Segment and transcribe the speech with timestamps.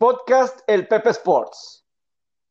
[0.00, 1.84] podcast El Pepe Sports.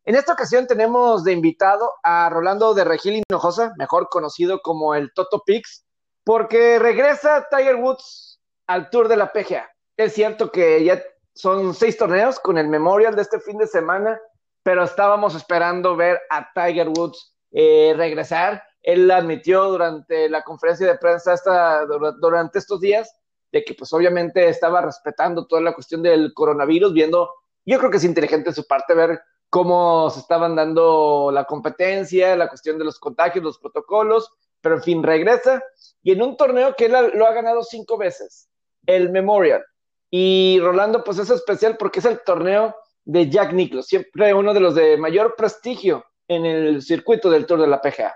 [0.06, 5.12] En esta ocasión tenemos de invitado a Rolando de Regil Hinojosa, mejor conocido como el
[5.16, 5.84] Toto Pix,
[6.24, 9.68] porque regresa Tiger Woods al Tour de la PGA.
[9.98, 11.02] Es cierto que ya
[11.34, 14.22] son seis torneos con el Memorial de este fin de semana,
[14.62, 18.62] pero estábamos esperando ver a Tiger Woods eh, regresar.
[18.84, 23.12] Él admitió durante la conferencia de prensa hasta durante estos días
[23.52, 27.30] de que pues obviamente estaba respetando toda la cuestión del coronavirus, viendo,
[27.66, 32.50] yo creo que es inteligente su parte ver cómo se estaban dando la competencia, la
[32.50, 34.32] cuestión de los contagios, los protocolos,
[34.62, 35.64] pero en fin, regresa
[36.04, 38.50] y en un torneo que él lo ha ganado cinco veces,
[38.86, 39.64] el Memorial.
[40.12, 44.60] Y Rolando, pues es especial porque es el torneo de Jack Nicklaus, siempre uno de
[44.60, 48.14] los de mayor prestigio en el circuito del Tour de la PGA.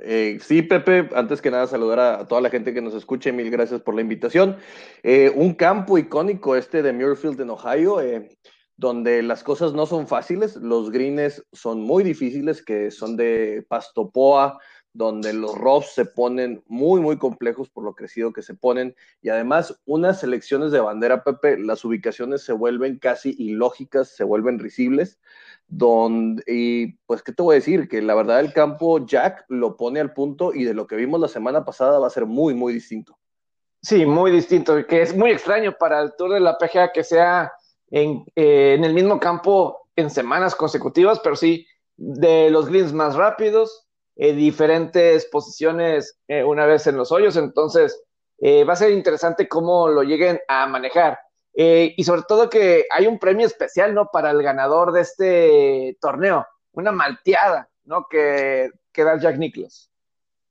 [0.00, 3.50] Eh, sí, Pepe, antes que nada saludar a, toda la gente que nos escuche, mil
[3.50, 4.56] gracias por la invitación.
[5.02, 8.28] Eh, un campo icónico este de Muirfield en Ohio, eh,
[8.76, 14.58] donde las cosas no son fáciles, los greens son muy difíciles, que son de pastopoa,
[14.96, 19.28] donde los robs se ponen muy, muy complejos por lo crecido que se ponen, y
[19.28, 25.20] además unas selecciones de bandera, Pepe, las ubicaciones se vuelven casi ilógicas, se vuelven risibles,
[25.68, 27.88] donde, y pues, ¿qué te voy a decir?
[27.88, 31.20] Que la verdad el campo Jack lo pone al punto y de lo que vimos
[31.20, 33.18] la semana pasada va a ser muy, muy distinto.
[33.82, 37.52] Sí, muy distinto, que es muy extraño para el Tour de la PGA que sea
[37.90, 43.14] en, eh, en el mismo campo en semanas consecutivas, pero sí de los greens más
[43.14, 43.86] rápidos,
[44.16, 48.02] eh, diferentes posiciones eh, una vez en los hoyos, entonces
[48.42, 51.18] va a ser interesante cómo lo lleguen a manejar.
[51.58, 54.10] Eh, y sobre todo que hay un premio especial, ¿no?
[54.12, 58.06] Para el ganador de este torneo, una malteada, ¿no?
[58.10, 59.90] Que, que da Jack Nicklaus.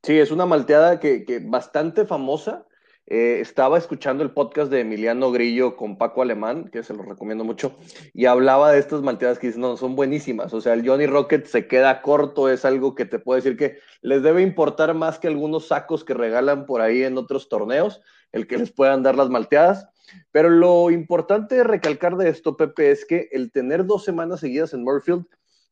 [0.02, 2.66] Sí, es una malteada que, que bastante famosa.
[3.08, 7.44] Eh, estaba escuchando el podcast de Emiliano Grillo con Paco Alemán, que se lo recomiendo
[7.44, 7.78] mucho,
[8.16, 10.56] y hablaba de estas malteadas que dicen, no, son buenísimas.
[10.56, 13.78] O sea, el Johnny Rocket se queda corto, es algo que te puedo decir que
[14.02, 18.02] les debe importar más que algunos sacos que regalan por ahí en otros torneos,
[18.32, 19.88] el que les puedan dar las malteadas.
[20.32, 24.84] Pero lo importante recalcar de esto, Pepe, es que el tener dos semanas seguidas en
[24.84, 25.26] Murfield,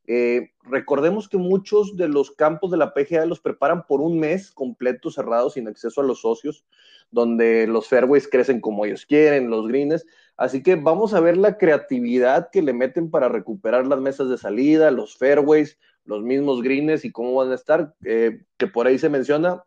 [0.06, 4.52] eh, recordemos que muchos de los campos de la PGA los preparan por un mes
[4.52, 6.66] completo cerrado sin acceso a los socios,
[7.10, 10.06] donde los fairways crecen como ellos quieren, los greens.
[10.36, 14.38] Así que vamos a ver la creatividad que le meten para recuperar las mesas de
[14.38, 18.98] salida, los fairways, los mismos greens y cómo van a estar, eh, que por ahí
[18.98, 19.64] se menciona,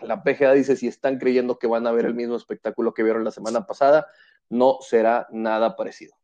[0.00, 3.24] la PGA dice si están creyendo que van a ver el mismo espectáculo que vieron
[3.24, 4.06] la semana pasada,
[4.48, 6.14] no será nada parecido.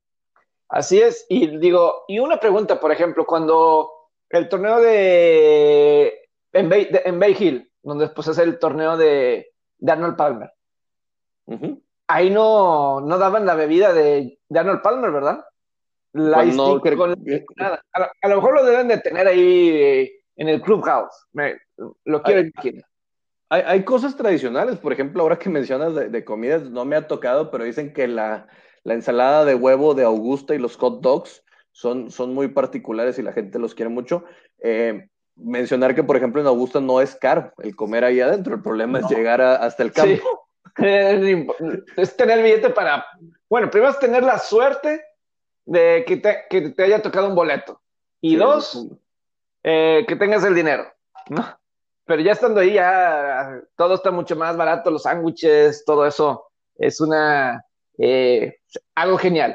[0.69, 3.91] Así es, y digo, y una pregunta, por ejemplo, cuando
[4.29, 9.51] el torneo de en Bay, Hill, donde después es el torneo de,
[9.87, 10.53] Arnold Palmer,
[12.07, 15.45] ahí no, no daban la bebida de, Arnold Palmer, ¿verdad?
[16.13, 16.81] La pues no,
[17.61, 21.57] A, lo mejor lo deben de tener ahí eh, en el clubhouse, me,
[22.05, 22.85] lo quiero imaginar.
[23.51, 27.65] Hay, cosas tradicionales, por ejemplo, ahora que mencionas de, comidas, no me ha tocado, pero
[27.65, 28.47] dicen que la,
[28.85, 33.33] ensalada de huevo de Augusta y los hot dogs son, son muy particulares y la
[33.33, 34.25] gente los quiere mucho.
[34.59, 38.63] Eh, mencionar que, por ejemplo, en Augusta no es caro el comer ahí adentro, el
[38.63, 40.47] problema es llegar hasta el campo.
[41.97, 43.05] Es tener billete para,
[43.51, 45.03] bueno, primero es tener la suerte
[45.65, 47.81] de que te, haya tocado un boleto.
[48.21, 48.87] Y dos,
[49.65, 50.85] eh, que tengas el dinero.
[51.31, 51.58] ¿no?
[52.09, 57.03] Pero ya estando ahí, ya todo está mucho más barato, los sándwiches, todo eso es
[57.03, 57.63] una
[57.99, 58.57] eh,
[58.95, 59.55] algo genial.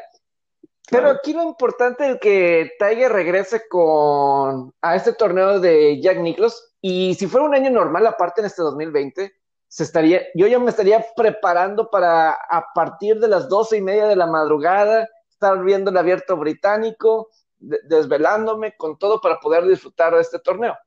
[0.91, 6.75] Pero aquí lo importante es que Tiger regrese con a este torneo de Jack Nicklaus
[6.79, 9.33] y si fuera un año normal aparte en este 2020
[9.67, 14.05] se estaría yo ya me estaría preparando para a partir de las doce y media
[14.05, 20.21] de la madrugada estar viendo el abierto británico desvelándome con todo para poder disfrutar de
[20.21, 20.77] este torneo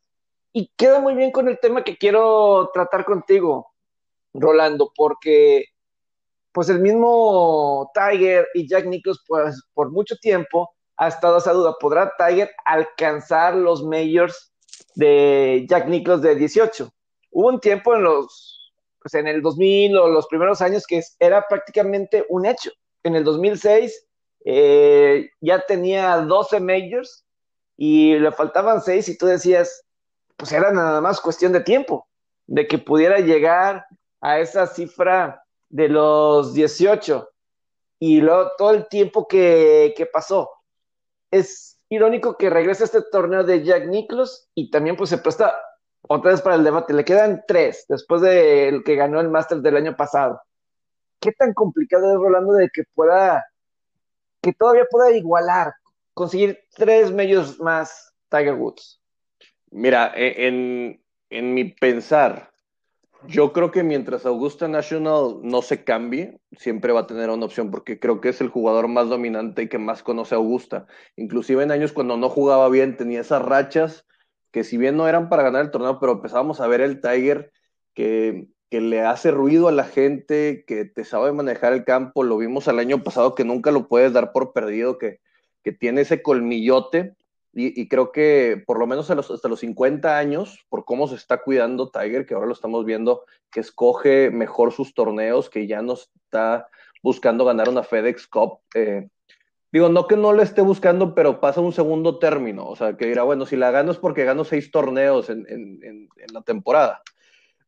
[0.58, 3.74] y queda muy bien con el tema que quiero tratar contigo,
[4.32, 5.66] Rolando, porque
[6.50, 11.76] pues el mismo Tiger y Jack Nicklaus, pues por mucho tiempo ha estado esa duda,
[11.78, 14.50] ¿podrá Tiger alcanzar los majors
[14.94, 16.90] de Jack Nicklaus de 18?
[17.32, 21.46] Hubo un tiempo en los, pues en el 2000 o los primeros años que era
[21.46, 22.70] prácticamente un hecho.
[23.02, 24.06] En el 2006
[24.46, 27.26] eh, ya tenía 12 majors
[27.76, 29.85] y le faltaban 6 y tú decías,
[30.36, 32.06] pues era nada más cuestión de tiempo,
[32.46, 33.86] de que pudiera llegar
[34.20, 37.28] a esa cifra de los 18
[37.98, 40.50] y luego todo el tiempo que, pasó.
[41.30, 45.56] Es irónico que regrese este torneo de Jack Nicklaus y también pues se presta
[46.02, 46.92] otra vez para el debate.
[46.92, 50.40] Le quedan tres después del que ganó el Masters del año pasado.
[51.20, 53.44] ¿Qué tan complicado es Rolando de que pueda
[54.42, 55.74] que todavía pueda igualar,
[56.14, 59.00] conseguir tres medios más Tiger Woods?
[59.70, 62.52] Mira, e, en, en mi pensar,
[63.26, 67.70] yo creo que mientras Augusta National no se cambie, siempre va a tener una opción
[67.70, 70.86] porque creo que es el jugador más dominante y que más conoce a Augusta.
[71.16, 74.06] Inclusive en años cuando no jugaba bien, tenía esas rachas
[74.52, 77.52] que si bien no eran para ganar el torneo, pero empezábamos a ver el Tiger
[77.94, 82.22] que, que le hace ruido a la gente, que te sabe manejar el campo.
[82.22, 85.20] Lo vimos el año pasado que nunca lo puedes dar por perdido, que,
[85.62, 87.16] que tiene ese colmillote
[87.58, 91.90] y, creo que por lo menos hasta los 50 años, por cómo se está cuidando
[91.90, 96.68] Tiger, que ahora lo estamos viendo, que escoge mejor sus torneos, que ya no está
[97.02, 98.58] buscando ganar una FedEx Cup.
[98.74, 99.08] Eh,
[99.72, 102.68] digo, no que no lo esté buscando, pero pasa un segundo término.
[102.68, 106.08] O sea, que dirá, bueno, si la gano es porque gano seis torneos en, en
[106.34, 107.00] la temporada.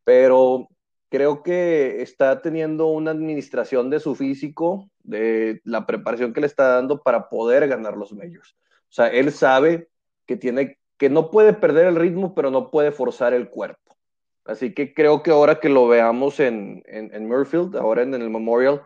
[0.04, 0.68] Pero
[1.08, 6.74] creo que está teniendo una administración de su físico, de la preparación que le está
[6.74, 8.54] dando para poder ganar los majors.
[8.90, 9.88] O sea, él sabe
[10.26, 13.96] que tiene que no puede perder el ritmo, pero no puede forzar el cuerpo.
[14.44, 18.28] Así que creo que ahora que lo veamos en, en, en Murfield, ahora en, el
[18.28, 18.82] Memorial,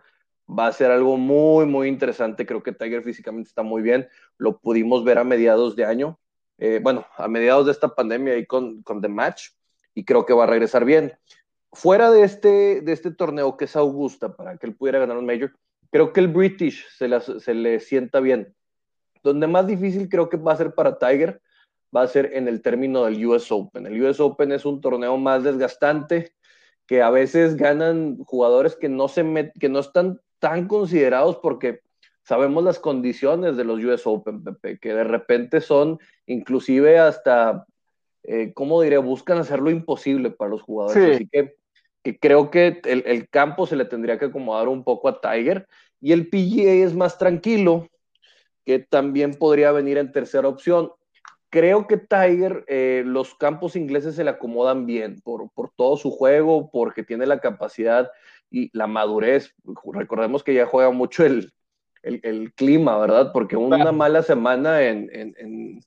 [0.47, 2.45] va a ser algo muy, muy interesante.
[2.45, 4.07] Creo que Tiger físicamente está muy bien.
[4.37, 6.19] Lo pudimos ver a mediados de año.
[6.59, 9.49] Eh, bueno, a mediados de esta pandemia y con, con The Match.
[9.95, 11.13] Y creo que va a regresar bien.
[11.71, 15.25] Fuera de este, de este torneo que es Augusta, para que él pudiera ganar un
[15.25, 15.51] Major,
[15.91, 17.09] creo que el British se,
[17.39, 18.53] se le sienta bien.
[19.23, 21.41] Donde más difícil creo que va a ser para Tiger
[21.95, 23.85] va a ser en el término del US Open.
[23.85, 26.33] El US Open es un torneo más desgastante
[26.85, 31.81] que a veces ganan jugadores que no, se que no están tan considerados porque
[32.23, 37.65] sabemos las condiciones de los US Open, Pepe, que de repente son inclusive hasta,
[38.23, 38.97] eh, ¿cómo diré?
[38.97, 41.15] Buscan hacerlo imposible para los jugadores.
[41.15, 41.55] Así que,
[42.19, 45.67] creo que el, el, campo se le tendría que acomodar un poco a Tiger
[46.01, 47.87] y el PGA es más tranquilo,
[48.65, 50.91] que también podría venir en tercera opción.
[51.49, 56.09] Creo que Tiger, eh, los campos ingleses se le acomodan bien por, por todo su
[56.09, 58.09] juego, porque tiene la capacidad
[58.49, 59.53] y la madurez.
[59.93, 61.53] Recordemos que ya juega mucho el,
[62.01, 63.31] el, el clima, ¿verdad?
[63.33, 65.79] Porque una mala semana en, en, en,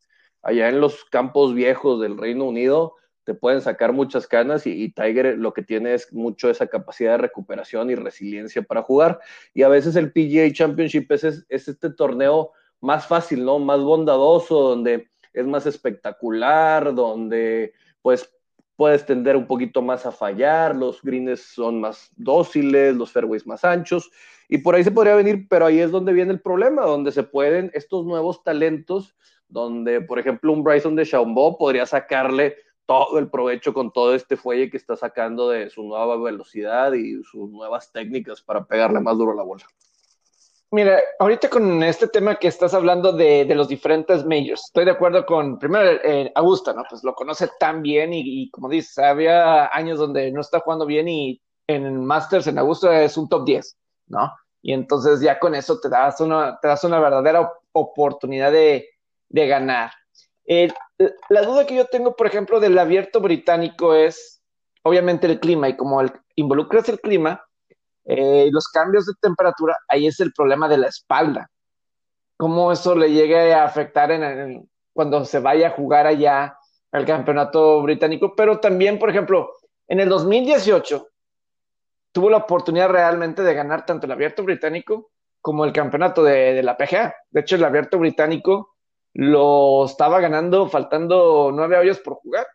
[0.42, 2.94] allá en los campos viejos del Reino Unido
[3.26, 7.12] te pueden sacar muchas canas y, y, Tiger lo que tiene es mucho esa capacidad
[7.12, 9.18] de recuperación y resiliencia para jugar.
[9.52, 13.58] Y a veces el PGA Championship es, es este torneo más fácil, ¿no?
[13.58, 18.30] Más bondadoso, donde es más espectacular, donde pues
[18.76, 23.64] puedes tender un poquito más a fallar, los greens son más dóciles, los fairways más
[23.64, 24.10] anchos,
[24.48, 27.22] y por ahí se podría venir, pero ahí es donde viene el problema, donde se
[27.22, 29.16] pueden estos nuevos talentos,
[29.48, 34.36] donde por ejemplo un Bryson de Chambó podría sacarle todo el provecho con todo este
[34.36, 39.18] fuelle que está sacando de su nueva velocidad y sus nuevas técnicas para pegarle más
[39.18, 39.64] duro a la bola.
[40.76, 45.24] Mira, ahorita con este tema que estás hablando de, los diferentes majors, estoy de acuerdo
[45.24, 46.84] con, primero, eh, Augusta, ¿no?
[46.86, 50.84] Pues lo conoce tan bien y, y, como dices, había años donde no está jugando
[50.84, 53.74] bien y en Masters en Augusta es un top 10,
[54.08, 54.30] ¿no?
[54.60, 58.86] Y entonces ya con eso te das una, te das una verdadera oportunidad de,
[59.30, 59.92] ganar.
[60.44, 60.70] Eh,
[61.30, 64.42] la duda que yo tengo, por ejemplo, del abierto británico es,
[64.82, 66.02] obviamente, el clima y como
[66.34, 67.45] involucras el clima,
[68.06, 71.50] eh, los cambios de temperatura, ahí es el problema de la espalda.
[72.36, 76.56] Cómo eso le llegue a afectar en, cuando se vaya a jugar allá
[76.92, 78.34] al campeonato británico.
[78.36, 79.50] Pero también, por ejemplo,
[79.88, 81.08] en el 2018
[82.12, 86.62] tuvo la oportunidad realmente de ganar tanto el abierto británico como el campeonato de, de
[86.62, 87.14] la PGA.
[87.30, 88.76] De hecho, el abierto británico
[89.14, 92.46] lo estaba ganando faltando nueve hoyos por jugar,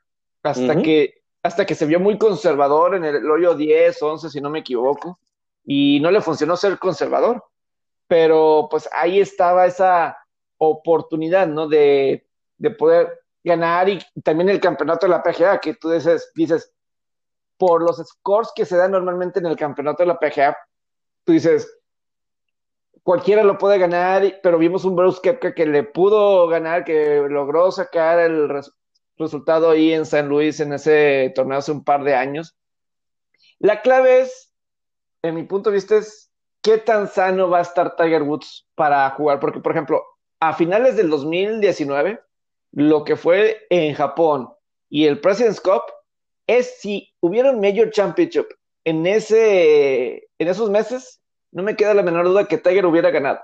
[0.43, 0.83] hasta, uh -huh.
[0.83, 4.59] que, hasta que se vio muy conservador en el hoyo 10, 11, si no me
[4.59, 5.19] equivoco
[5.65, 7.43] y no le funcionó ser conservador,
[8.07, 10.17] pero pues ahí estaba esa
[10.57, 11.67] oportunidad, ¿no?
[11.67, 12.27] De,
[12.57, 16.73] de poder ganar y también el campeonato de la PGA, que tú dices, dices,
[17.57, 20.57] por los scores que se dan normalmente en el campeonato de la PGA,
[21.23, 21.71] tú dices,
[23.03, 27.71] cualquiera lo puede ganar, pero vimos un Bruce Kepka que le pudo ganar, que logró
[27.71, 28.71] sacar el res
[29.17, 32.57] resultado ahí en San Luis en ese torneo hace un par de años.
[33.59, 34.50] La clave es
[35.23, 39.09] en mi punto de vista, es qué tan sano va a estar Tiger Woods para
[39.11, 39.39] jugar.
[39.39, 40.03] Porque, por ejemplo,
[40.39, 42.21] a finales del 2019,
[42.73, 44.49] lo que fue en Japón
[44.89, 45.83] y el President's Cup
[46.47, 48.47] es si hubiera un Major Championship
[48.83, 53.39] en, ese, en esos meses, no me queda la menor duda que Tiger hubiera ganado.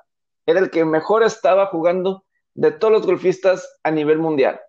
[0.46, 4.60] Era el que mejor estaba jugando de todos los golfistas a nivel mundial.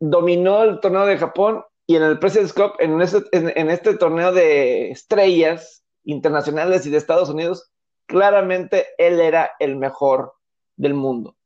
[0.00, 3.94] Dominó el torneo de Japón y en el President's Cup, en este, en, en este
[3.94, 7.70] torneo de estrellas, internacionales y de Estados Unidos,
[8.06, 10.34] claramente él era el mejor
[10.76, 11.36] del mundo.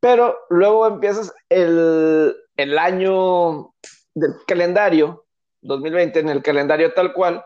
[0.00, 3.74] Pero luego empiezas el, el año
[4.14, 5.24] del calendario,
[5.62, 7.44] 2020, en el calendario tal cual,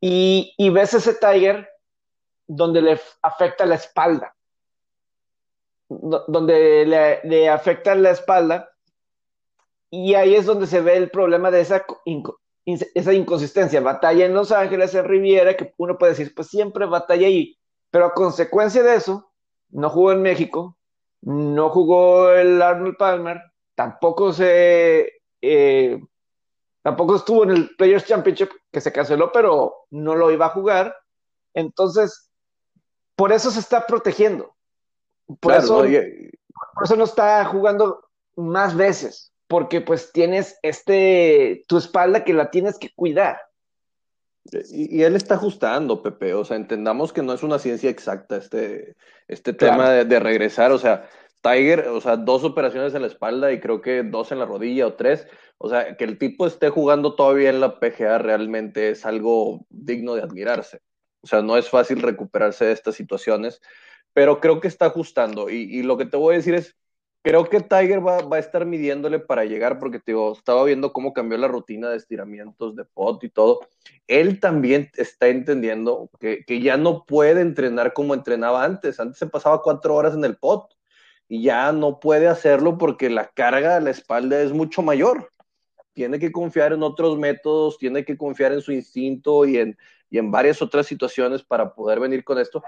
[0.00, 1.68] y, y ves ese Tiger
[2.46, 4.34] donde le afecta la espalda,
[5.88, 8.70] donde le, le, afecta la espalda,
[9.90, 11.84] y ahí es donde se ve el problema de esa,
[12.64, 13.80] esa inconsistencia.
[13.80, 17.58] Batalla en Los Ángeles, en Riviera, que uno puede decir, pues siempre batalla ahí,
[17.90, 19.30] pero a consecuencia de eso,
[19.70, 20.76] no jugó en México,
[21.22, 23.40] no jugó el Arnold Palmer,
[23.74, 25.12] tampoco se...
[25.40, 26.00] Eh,
[26.82, 30.96] tampoco estuvo en el Players Championship, que se canceló, pero no lo iba a jugar.
[31.54, 32.30] Entonces,
[33.16, 34.54] por eso se está protegiendo.
[35.40, 35.90] Por, eso, no,
[36.74, 42.50] por eso no está jugando más veces, porque pues tienes este, tu espalda que la
[42.50, 43.38] tienes que cuidar.
[44.70, 46.32] Y, él está ajustando, Pepe.
[46.32, 48.96] O sea, entendamos que no es una ciencia exacta este,
[49.28, 50.72] este tema de, de, regresar.
[50.72, 51.06] O sea,
[51.42, 54.86] Tiger, o sea, dos operaciones en la espalda y creo que dos en la rodilla
[54.86, 55.26] o tres.
[55.58, 60.14] O sea, que el tipo esté jugando todavía en la PGA realmente es algo digno
[60.14, 60.80] de admirarse.
[61.20, 63.60] O sea, no es fácil recuperarse de estas situaciones,
[64.14, 65.50] pero creo que está ajustando.
[65.50, 66.74] Y, lo que te voy a decir es,
[67.22, 71.12] creo que Tiger va, a estar midiéndole para llegar, porque te digo, estaba viendo cómo
[71.12, 73.60] cambió la rutina de estiramientos de pot y todo.
[74.08, 78.98] Él también está entendiendo que, que ya no puede entrenar como entrenaba antes.
[78.98, 80.74] Antes se pasaba cuatro horas en el pot
[81.28, 85.30] y ya no puede hacerlo porque la carga a la espalda es mucho mayor.
[85.94, 89.78] Tiene que confiar en otros métodos, tiene que confiar en su instinto y en,
[90.10, 92.62] y en varias otras situaciones para poder venir con esto.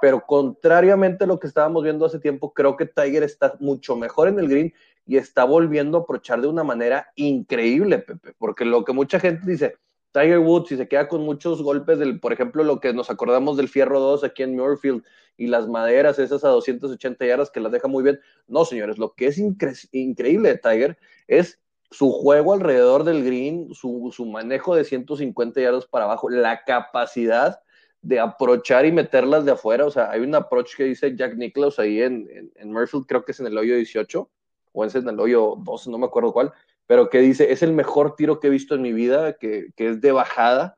[0.00, 4.28] Pero contrariamente a lo que estábamos viendo hace tiempo, creo que Tiger está mucho mejor
[4.28, 4.74] en el green
[5.06, 9.50] y está volviendo a aprovechar de una manera increíble, Pepe, porque lo que mucha gente
[9.50, 9.76] dice,
[10.12, 13.56] Tiger Woods, si se queda con muchos golpes del, por ejemplo, lo que nos acordamos
[13.56, 15.04] del Fierro 2 aquí en Muirfield
[15.36, 18.20] y las maderas esas a 280 yardas que las deja muy bien.
[18.46, 23.72] No, señores, lo que es incre increíble de Tiger es su juego alrededor del green,
[23.72, 27.60] su, su, manejo de 150 yardas para abajo, la capacidad
[28.02, 29.86] de aprochar y meterlas de afuera.
[29.86, 32.74] O sea, hay un approach que dice Jack Nicklaus ahí en, en,
[33.06, 34.30] creo que es en el hoyo 18,
[34.72, 36.52] o es en el hoyo 12, no me acuerdo cuál,
[36.86, 39.88] pero que dice, es el mejor tiro que he visto en mi vida, que, que
[39.90, 40.76] es de bajada,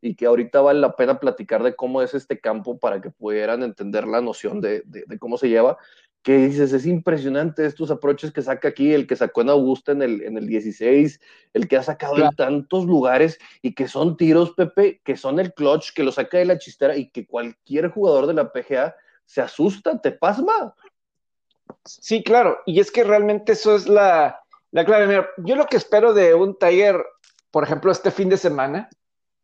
[0.00, 3.62] y que ahorita vale la pena platicar de cómo es este campo para que pudieran
[3.62, 5.78] entender la noción de, de cómo se lleva
[6.22, 10.02] que dices, es impresionante estos aproches que saca aquí, el que sacó en Augusta en
[10.02, 11.20] el, en el 16,
[11.52, 12.30] el que ha sacado claro.
[12.30, 16.38] en tantos lugares y que son tiros, Pepe, que son el clutch, que lo saca
[16.38, 20.74] de la chistera y que cualquier jugador de la PGA se asusta, te pasma.
[21.84, 25.08] Sí, claro, y es que realmente eso es la, la clave.
[25.08, 27.04] Mira, yo lo que espero de un Tiger,
[27.50, 28.88] por ejemplo, este fin de semana,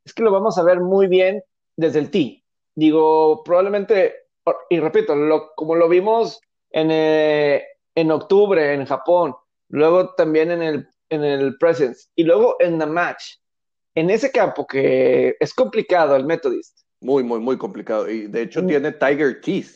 [0.04, 1.42] es que lo vamos a ver muy bien
[1.76, 2.44] desde el tee.
[2.76, 4.28] Digo, probablemente,
[4.70, 6.40] y repito, lo, como lo vimos
[6.70, 9.34] en, eh, en octubre en Japón,
[9.68, 13.36] luego también en el, en el Presence y luego en The Match.
[13.94, 16.80] En ese campo que es complicado el Methodist.
[17.00, 18.08] Muy, muy, muy complicado.
[18.08, 18.66] Y de hecho mm.
[18.66, 19.70] tiene Tiger Teeth,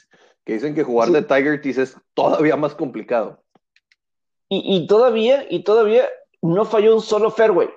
[0.44, 1.14] que dicen que jugar sí.
[1.14, 3.42] de Tiger Teeth es todavía más complicado.
[4.48, 6.08] Y, y, todavía, y todavía
[6.42, 7.68] no falló un solo fairway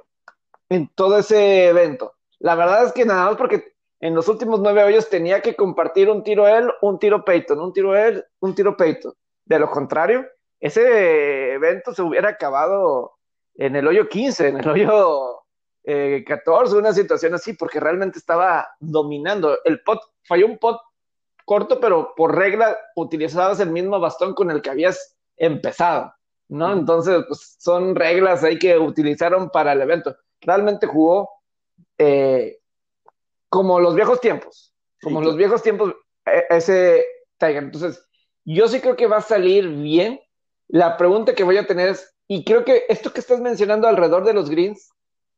[0.70, 2.14] en todo ese evento.
[2.40, 6.10] La verdad es que nada más porque en los últimos nueve hoyos tenía que compartir
[6.10, 9.14] un tiro él, un tiro Peyton, un tiro él, un tiro Peyton.
[9.46, 10.26] De lo contrario,
[10.60, 13.18] ese evento se hubiera acabado
[13.56, 15.44] en el hoyo 15, en el hoyo
[15.84, 19.60] eh, 14, una situación así, porque realmente estaba dominando.
[19.64, 20.82] El pot, falló un pot
[21.46, 26.14] corto, pero por regla utilizabas el mismo bastón con el que habías empezado,
[26.50, 26.74] ¿no?
[26.74, 30.16] Entonces, pues, son reglas ahí que utilizaron para el evento.
[30.42, 31.30] Realmente jugó
[31.98, 32.60] eh,
[33.50, 35.94] como los viejos tiempos, como sí, los viejos tiempos,
[36.26, 37.06] e, ese
[37.38, 37.64] Tiger.
[37.64, 38.06] Entonces,
[38.46, 40.20] yo sí creo que va a salir bien.
[40.68, 44.24] La pregunta que voy a tener es, y creo que esto que estás mencionando alrededor
[44.24, 44.90] de los greens,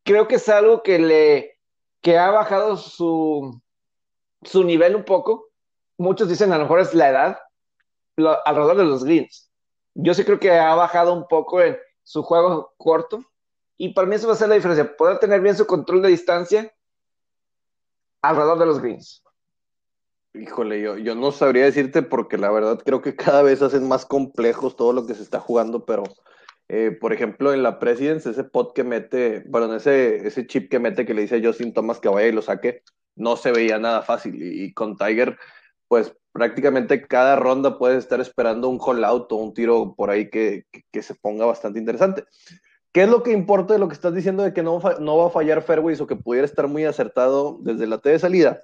[0.04, 1.60] creo que es algo que le,
[2.02, 3.62] que ha bajado su,
[4.44, 5.50] su nivel un poco.
[5.98, 7.40] Muchos dicen a lo mejor es la edad,
[8.16, 9.52] lo, alrededor de los greens.
[9.96, 13.24] Yo sí creo que ha bajado un poco en su juego corto.
[13.78, 14.96] Y para mí eso va a ser la diferencia.
[14.96, 16.74] Poder tener bien su control de distancia
[18.30, 19.24] alrededor de los greens.
[20.34, 24.06] Híjole, yo, yo no sabría decirte porque la verdad creo que cada vez hacen más
[24.06, 26.04] complejos todo lo que se está jugando, pero
[26.70, 30.80] eh, por ejemplo en la Presidence, ese pot que mete, bueno, ese, ese chip que
[30.80, 32.84] mete que le dice a Justin Thomas que vaya y lo saque,
[33.16, 34.36] no se veía nada fácil.
[34.40, 35.38] Y, con Tiger,
[35.88, 40.30] pues prácticamente cada ronda puedes estar esperando un hole out o un tiro por ahí
[40.30, 42.26] que, que se ponga bastante interesante.
[42.98, 45.28] ¿Qué es lo que importa de lo que estás diciendo de que no, no va
[45.28, 48.64] a fallar fairways o que pudiera estar muy acertado desde la T de salida?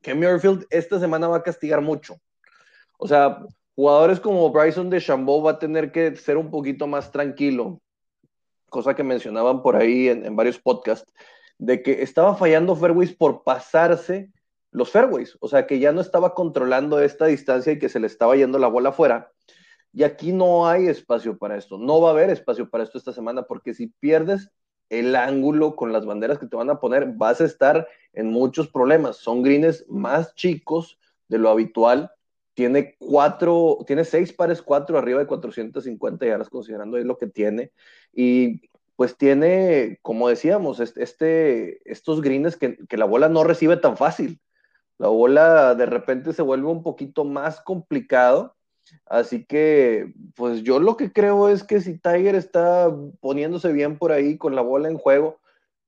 [0.00, 2.20] que Muirfield esta semana va a castigar mucho.
[2.98, 3.42] O sea,
[3.74, 7.80] jugadores como Bryson de Chambó va a tener que ser un poquito más tranquilo,
[8.68, 11.12] cosa que mencionaban por ahí en, varios podcasts,
[11.58, 14.30] de que estaba fallando fairways por pasarse
[14.70, 18.06] los fairways, o sea, que ya no estaba controlando esta distancia y que se le
[18.06, 19.32] estaba yendo la bola afuera.
[19.92, 23.12] Y aquí no hay espacio para esto, no va a haber espacio para esto esta
[23.12, 24.50] semana, porque si pierdes
[24.90, 28.68] el ángulo con las banderas que te van a poner, vas a estar en muchos
[28.68, 29.16] problemas.
[29.16, 32.10] Son greens más chicos de lo habitual.
[32.54, 37.72] Tiene cuatro, tiene seis pares, cuatro arriba de 450 yardas, considerando ahí lo que tiene.
[38.12, 38.62] Y
[38.96, 44.40] pues tiene, como decíamos, este, estos greens que, que la bola no recibe tan fácil.
[44.96, 48.56] La bola de repente se vuelve un poquito más complicado
[49.06, 54.12] Así que, pues yo lo que creo es que si Tiger está poniéndose bien por
[54.12, 55.40] ahí con la bola en juego,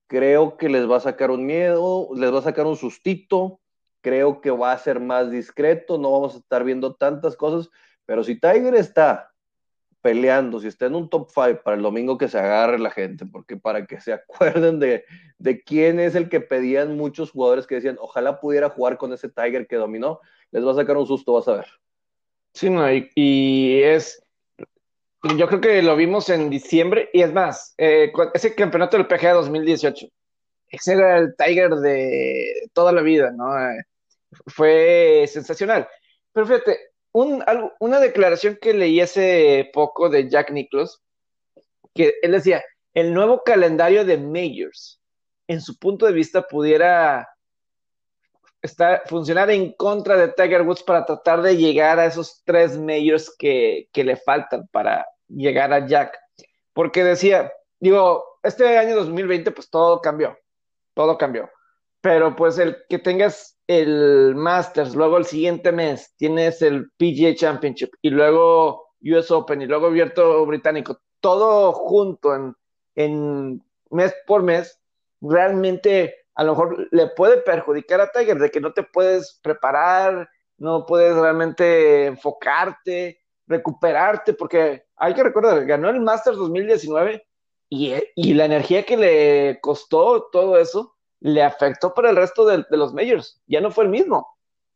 [0.07, 3.61] creo que les va a sacar un miedo, les va a sacar un sustito,
[4.00, 7.71] creo que va a ser más discreto, no vamos a estar viendo tantas cosas,
[8.07, 9.30] pero si Tiger está
[10.02, 13.26] peleando, si está en un top 5 para el domingo que se agarre la gente,
[13.26, 15.04] porque para que se acuerden de,
[15.38, 19.28] de quién es el que pedían muchos jugadores que decían, ojalá pudiera jugar con ese
[19.28, 21.66] Tiger que dominó, les va a sacar un susto, vas a ver.
[22.52, 24.23] Sí, no, y, es,
[25.37, 29.35] yo creo que lo vimos en diciembre, y es más, eh, ese campeonato del PGA
[29.35, 30.07] 2018,
[30.69, 33.59] ese era el Tiger de toda la vida, ¿no?
[33.59, 33.83] Eh,
[34.47, 35.88] fue sensacional.
[36.33, 36.78] Pero fíjate,
[37.12, 37.45] un,
[37.80, 41.00] una declaración que leí hace poco de Jack Nicklaus,
[41.95, 42.62] que él decía,
[42.95, 45.00] el nuevo calendario de Majors,
[45.49, 47.28] en su punto de vista, pudiera
[48.62, 53.34] está, funcionar en contra de Tiger Woods para tratar de llegar a esos tres majors
[53.38, 56.18] que, que le faltan para llegar a Jack.
[56.72, 60.36] Porque decía, digo, este año 2020 pues todo cambió,
[60.94, 61.50] todo cambió.
[62.00, 67.90] Pero pues el que tengas el Masters, luego el siguiente mes tienes el PGA Championship
[68.00, 72.56] y luego US Open y luego abierto británico, todo junto en,
[72.94, 74.80] en mes por mes,
[75.20, 80.28] realmente a lo mejor le puede perjudicar a Tiger de que no te puedes preparar,
[80.58, 87.26] no puedes realmente enfocarte, recuperarte, porque hay que recordar, ganó el Masters 2019
[87.69, 92.64] y, y la energía que le costó todo eso le afectó para el resto de,
[92.71, 93.40] los majors.
[93.47, 94.26] Ya no fue el mismo.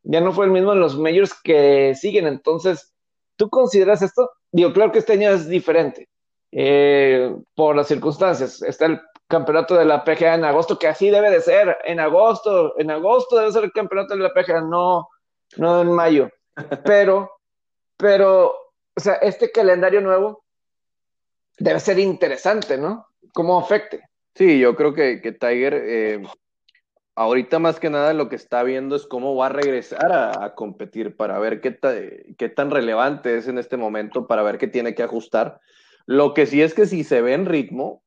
[0.03, 2.27] Ya no fue el mismo en los majors que siguen.
[2.27, 2.93] Entonces,
[3.37, 4.31] ¿tú consideras esto?
[4.53, 6.09] Digo, claro que este año es diferente
[6.53, 8.63] eh, por las circunstancias.
[8.63, 9.01] Está el
[9.35, 13.37] campeonato de la PGA en agosto, que así debe de ser, en agosto, en agosto
[13.37, 15.09] debe ser el campeonato de la PGA, no,
[15.57, 16.31] no en mayo.
[16.85, 17.33] Pero,
[17.97, 18.55] pero,
[18.95, 20.45] o sea, este calendario nuevo
[21.59, 23.09] debe ser interesante, ¿no?
[23.33, 24.03] ¿Cómo afecte?
[24.37, 26.23] Sí, yo creo que, que Tiger, eh,
[27.17, 31.17] ahorita más que nada lo que está viendo es cómo va a regresar a, competir
[31.17, 31.77] para ver qué,
[32.39, 35.61] qué tan relevante es en este momento, para ver qué tiene que ajustar.
[36.07, 38.04] Lo que sí es que si se ve en ritmo,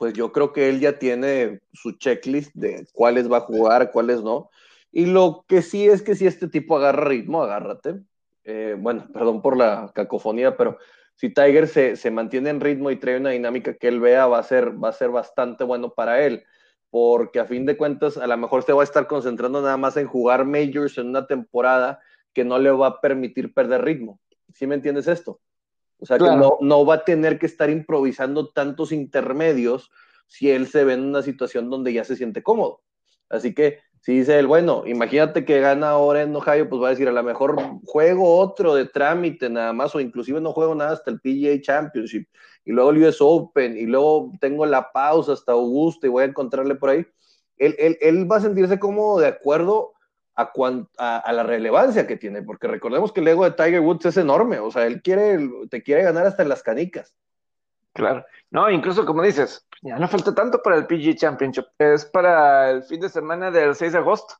[0.00, 4.22] pues yo creo que él ya tiene su checklist de cuáles va a jugar, cuáles
[4.22, 4.48] no.
[4.90, 7.96] Y lo que sí es que si este tipo agarra ritmo, agárrate.
[8.44, 10.78] Eh, bueno, perdón por la cacofonía, pero
[11.16, 14.38] si Tiger se, se, mantiene en ritmo y trae una dinámica que él vea, va
[14.38, 16.44] a, ser, va a ser bastante bueno para él.
[16.88, 19.98] Porque a fin de cuentas, a lo mejor se va a estar concentrando nada más
[19.98, 22.00] en jugar majors en una temporada
[22.32, 24.18] que no le va a permitir perder ritmo.
[24.54, 25.40] ¿Sí me entiendes esto?
[26.00, 29.90] O sea, que no, no va a tener que estar improvisando tantos intermedios
[30.26, 32.82] si él se ve en una situación donde ya se siente cómodo.
[33.28, 36.90] Así que si dice él, bueno, imagínate que gana ahora en Ohio, pues va a
[36.90, 40.92] decir, a lo mejor juego otro de trámite nada más, o inclusive no juego nada
[40.92, 42.26] hasta el PGA Championship,
[42.64, 46.26] y luego el US Open, y luego tengo la pausa hasta Augusta y voy a
[46.26, 47.04] encontrarle por ahí.
[47.58, 49.92] Él, él, él va a sentirse cómodo de acuerdo
[50.98, 54.58] a, la relevancia que tiene, porque recordemos que el ego de Tiger Woods es enorme,
[54.58, 55.38] o sea, él quiere,
[55.70, 57.14] te quiere ganar hasta en las canicas.
[57.92, 62.70] Claro, no, incluso como dices, ya no falta tanto para el PG Championship, es para
[62.70, 64.34] el fin de semana del 6 de agosto,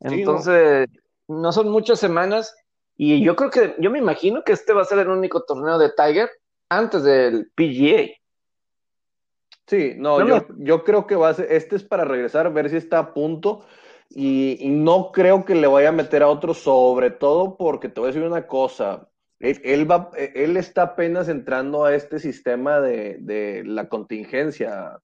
[0.00, 0.88] entonces
[1.28, 1.52] no.
[1.52, 2.56] son muchas semanas
[2.96, 5.78] y yo creo que, yo me imagino que este va a ser el único torneo
[5.78, 6.30] de Tiger
[6.68, 8.12] antes del PGA.
[9.66, 12.76] Sí, no, yo, yo, creo que va a ser, este es para regresar, ver si
[12.76, 13.64] está a punto
[14.10, 18.08] y, no creo que le vaya a meter a otro, sobre todo porque te voy
[18.08, 19.08] a decir una cosa.
[19.40, 24.98] Él, va, él está apenas entrando a este sistema de, la contingencia,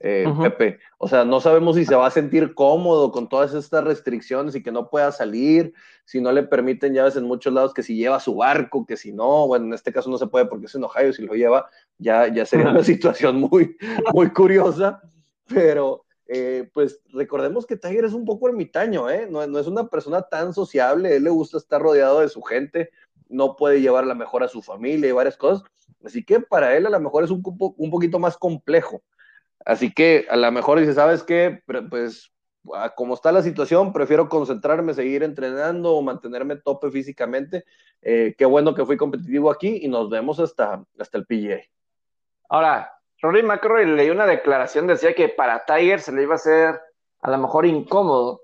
[0.00, 0.78] eh, Pepe.
[0.98, 4.62] O sea, no sabemos si se va a sentir cómodo con todas estas restricciones y
[4.62, 5.72] que no pueda salir,
[6.04, 9.12] si no le permiten llaves en muchos lados, que si lleva su barco, que si
[9.12, 11.68] no, bueno, en este caso no se puede porque es en Ohio, si lo lleva,
[11.98, 13.76] ya, ya sería una situación muy,
[14.12, 15.00] muy curiosa,
[15.46, 19.28] pero eh, pues recordemos que Tiger es un poco ermitaño, ¿eh?
[19.30, 22.90] No, es una persona tan sociable, él le gusta estar rodeado de su gente,
[23.28, 25.66] no puede llevar la mejor a su familia y varias cosas,
[26.04, 29.02] así que para él a lo mejor es un, un poquito más complejo.
[29.64, 31.62] Así que a lo mejor dice, ¿sabes qué?
[31.90, 32.32] Pues
[32.94, 37.64] como está la situación, prefiero concentrarme, seguir entrenando o mantenerme tope físicamente.
[38.02, 41.60] Eh, qué bueno que fui competitivo aquí y nos vemos hasta, hasta el PGA.
[42.48, 42.95] Ahora,
[43.26, 46.80] Rory McIlroy leí una declaración, decía que para Tiger se le iba a hacer
[47.22, 48.42] a lo mejor incómodo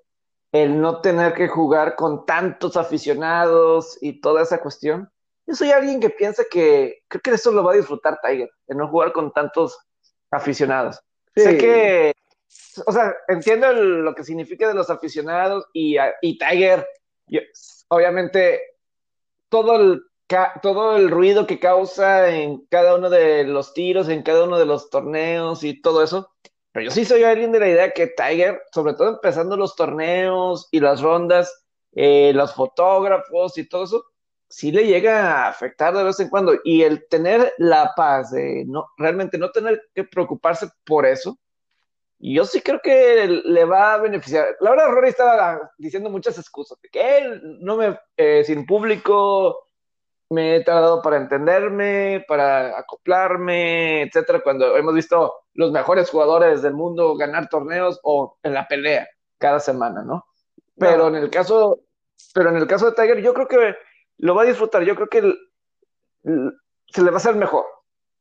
[0.51, 5.09] el no tener que jugar con tantos aficionados y toda esa cuestión.
[5.47, 8.75] Yo soy alguien que piensa que creo que eso lo va a disfrutar Tiger, de
[8.75, 9.79] no jugar con tantos
[10.33, 11.01] aficionados.
[11.37, 12.13] Sé que,
[12.85, 16.85] o sea, entiendo lo que significa de los aficionados y, y Tiger,
[17.87, 18.61] obviamente,
[19.49, 20.03] todo el
[20.63, 24.67] todo el ruido que causa en cada uno de los tiros, en cada uno de
[24.67, 26.31] los torneos y todo eso.
[26.73, 30.69] Pero yo sí soy alguien de la idea que Tiger, sobre todo empezando los torneos
[30.71, 34.05] y las rondas, eh, los fotógrafos y todo eso,
[34.49, 36.55] sí le llega a afectar de vez en cuando.
[36.65, 41.39] Y el tener la paz de no, realmente no tener que preocuparse por eso,
[42.19, 44.57] yo sí creo que le va a beneficiar.
[44.61, 49.72] La verdad, Rory estaba diciendo muchas excusas, de que él no me, eh, sin público,
[50.33, 56.75] me he tardado para entenderme, para acoplarme, etcétera, cuando hemos visto los mejores jugadores del
[56.75, 60.27] mundo ganar torneos o en la pelea cada semana, ¿no?
[60.77, 61.81] Pero en el caso,
[62.35, 63.77] pero en el caso de Tiger, yo creo que
[64.19, 65.21] lo va a disfrutar, yo creo que
[66.23, 67.67] se le va a hacer mejor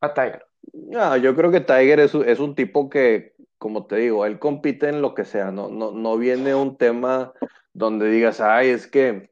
[0.02, 0.46] a Tiger.
[0.74, 4.90] No, yo creo que Tiger es, es un tipo que, como te digo, él compite
[4.90, 7.34] en lo que sea, no, no, no viene un tema
[7.74, 9.31] donde digas, ay, es que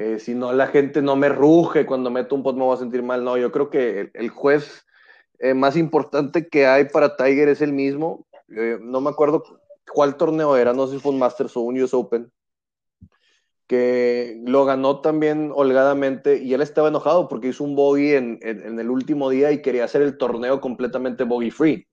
[0.00, 2.78] eh, si no la gente no me ruge cuando meto un pot me voy a
[2.78, 3.22] sentir mal.
[3.22, 4.86] No, yo creo que el, juez
[5.38, 8.26] eh, más importante que hay para Tiger es el mismo.
[8.48, 9.44] Eh, no me acuerdo
[9.92, 12.32] cuál torneo era, no sé si fue un Masters o un US Open,
[13.66, 18.80] que lo ganó también holgadamente y él estaba enojado porque hizo un bogey en, en
[18.80, 21.86] el último día y quería hacer el torneo completamente bogey free.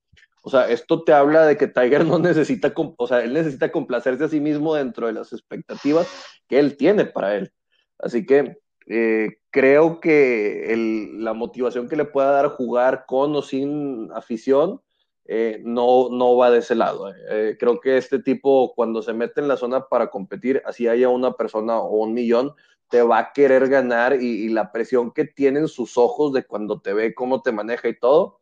[0.43, 4.23] O sea, esto te habla de que Tiger no necesita, o sea, él necesita complacerse
[4.23, 6.07] a sí mismo dentro de las expectativas
[6.47, 7.51] que él tiene para él.
[7.99, 8.57] Así que
[8.87, 14.81] eh, creo que la motivación que le pueda dar jugar con o sin afición
[15.25, 17.13] eh, no, no va de ese lado.
[17.13, 17.57] Eh.
[17.59, 21.33] creo que este tipo, cuando se mete en la zona para competir, así haya una
[21.33, 22.53] persona o un millón,
[22.87, 26.79] te va a querer ganar y, y la presión que tienen sus ojos de cuando
[26.79, 28.39] te ve, cómo te maneja y todo,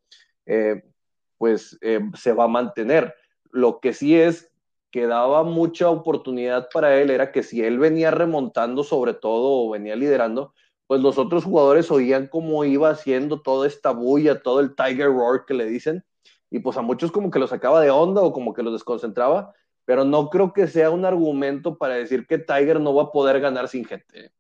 [1.40, 1.80] pues
[2.14, 3.16] se va a mantener.
[3.50, 4.52] Lo que sí es
[4.96, 9.70] que daba mucha oportunidad para él era que si él venía remontando sobre todo o
[9.70, 10.54] venía liderando,
[10.88, 15.44] pues los otros jugadores oían cómo iba haciendo toda esta bulla, todo el Tiger Roar
[15.46, 16.06] que le dicen,
[16.50, 19.54] y pues a muchos como que los sacaba de onda o como que los desconcentraba,
[19.84, 23.42] pero no creo que sea un argumento para decir que Tiger no va a poder
[23.42, 24.32] ganar sin gente.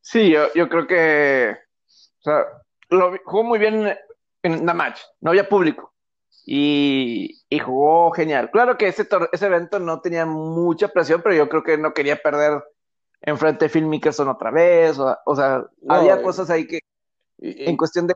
[0.00, 1.56] Sí, yo, yo creo que
[1.88, 2.44] o sea,
[2.90, 3.98] lo, jugó muy bien
[4.44, 5.95] en la match, no había público
[6.48, 8.50] y, jugó genial.
[8.52, 12.16] Claro que ese, ese evento no tenía mucha presión, pero yo creo que no quería
[12.16, 12.62] perder
[13.20, 14.96] enfrente de Phil Mickelson otra vez.
[14.98, 16.80] O, sea, había eh, cosas ahí que
[17.38, 18.14] en cuestión de,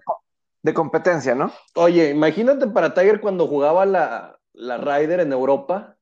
[0.63, 1.53] de, competencia, ¿no?
[1.75, 5.97] Oye, imagínate para Tiger cuando jugaba la, la Ryder en Europa.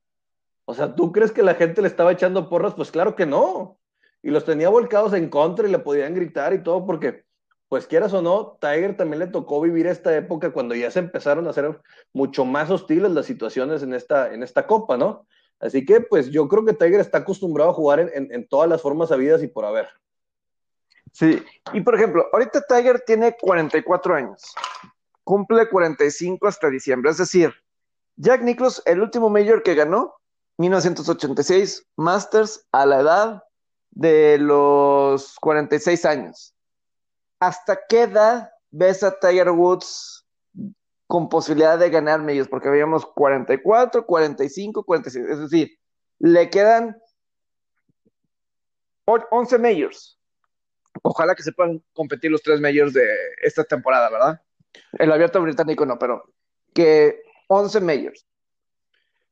[0.67, 2.75] O sea, ¿tú crees que la gente le estaba echando porras?
[2.75, 3.79] Pues claro que no.
[4.23, 7.25] Y los tenía volcados en contra y le podían gritar y todo porque
[7.68, 11.46] pues quieras o no, Tiger también le tocó vivir esta época cuando ya se empezaron
[11.46, 11.81] a hacer
[12.12, 15.26] mucho más hostiles las situaciones en esta, en esta copa, ¿no?
[15.61, 18.81] Así que, pues yo creo que Tiger está acostumbrado a jugar en, en, todas las
[18.81, 19.88] formas habidas y por haber.
[21.12, 24.54] Sí, y por ejemplo, ahorita Tiger tiene 44 años,
[25.24, 27.52] cumple 45 hasta diciembre, es decir,
[28.16, 30.14] Jack Nicklaus, el último mayor que ganó,
[30.59, 33.42] 1986, Masters a la edad
[33.90, 36.54] de los 46 años.
[37.40, 40.27] ¿Hasta qué edad ves a Tiger Woods
[41.07, 42.48] con posibilidad de ganar medios?
[42.48, 45.27] Porque veíamos 44, 45, 46.
[45.29, 45.79] Es decir,
[46.18, 47.01] le quedan
[49.07, 50.18] 11 majors.
[51.03, 53.09] Ojalá que se puedan competir los tres majors de
[53.42, 54.42] esta temporada, ¿verdad?
[54.92, 56.24] El abierto británico no, pero
[56.74, 58.27] que 11 majors.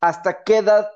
[0.00, 0.90] ¿Hasta qué edad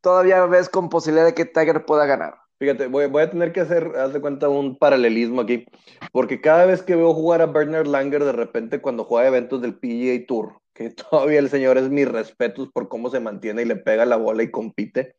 [0.00, 2.41] todavía ves con posibilidad de que Tiger pueda ganar?
[2.62, 5.66] Fíjate, voy, a tener que hacer, haz de cuenta, un paralelismo aquí,
[6.12, 9.74] porque cada vez que veo jugar a Bernard Langer, de repente cuando juega eventos del
[9.74, 13.74] PGA Tour, que todavía el señor es mis respetos por cómo se mantiene y le
[13.74, 15.16] pega la bola y compite,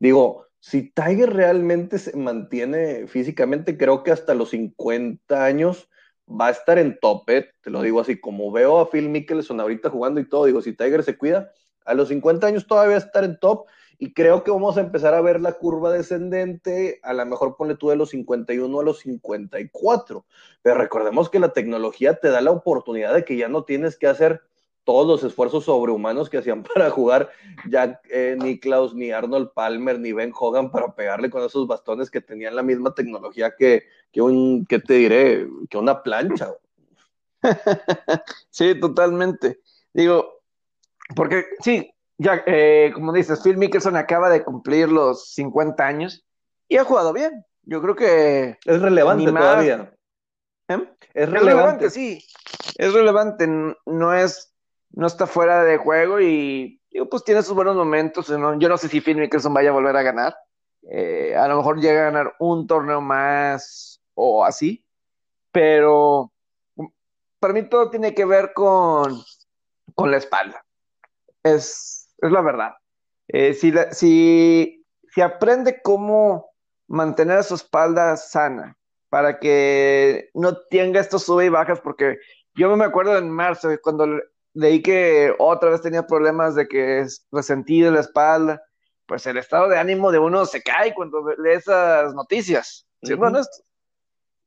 [0.00, 5.88] digo, si Tiger realmente se mantiene físicamente, creo que hasta los 50 años
[6.28, 9.88] va a estar en tope, te lo digo así, como veo a Phil Mickelson ahorita
[9.88, 11.52] jugando y todo, digo, si Tiger se cuida,
[11.84, 13.68] A los 50 años todavía estar en top
[14.02, 17.76] y creo que vamos a empezar a ver la curva descendente, a lo mejor ponle
[17.76, 20.26] tú de los 51 a los 54.
[20.60, 24.08] Pero recordemos que la tecnología te da la oportunidad de que ya no tienes que
[24.08, 24.42] hacer
[24.82, 27.30] todos los esfuerzos sobrehumanos que hacían para jugar
[27.70, 32.20] Jack eh, Nicklaus, ni Arnold Palmer, ni Ben Hogan para pegarle con esos bastones que
[32.20, 35.46] tenían la misma tecnología que, que un, ¿qué te diré?
[35.70, 36.52] Que una plancha.
[38.50, 39.60] sí, totalmente.
[39.92, 40.42] Digo,
[41.14, 41.88] porque sí,
[42.18, 46.24] ya, eh, como dices, Phil Mickelson acaba de cumplir los 50 años
[46.68, 47.44] y ha jugado bien.
[47.62, 48.58] Yo creo que...
[48.64, 49.92] Es relevante todavía.
[50.68, 50.92] ¿Eh?
[51.14, 51.90] Es relevante.
[51.90, 52.24] sí.
[52.76, 53.46] Es relevante.
[53.86, 54.54] No es,
[54.90, 58.28] no está fuera de juego y pues tiene sus buenos momentos.
[58.28, 60.36] Yo no sé si Phil Mickelson vaya a volver a ganar.
[60.90, 64.84] Eh, a lo mejor llega a ganar un torneo más o así.
[65.50, 66.32] Pero
[67.38, 69.20] para mí todo tiene que ver con,
[69.94, 70.64] con la espalda.
[71.42, 72.72] Es, es la verdad.
[73.28, 76.52] Eh, si, si, si aprende cómo
[76.86, 78.76] mantener su espalda sana
[79.08, 82.18] para que no tenga estos sube y bajas, porque
[82.54, 84.06] yo me acuerdo en marzo cuando
[84.54, 88.62] leí que otra vez tenía problemas de que es resentido la espalda,
[89.06, 93.64] pues el estado de ánimo de uno se cae cuando lee esas noticias, siendo honesto.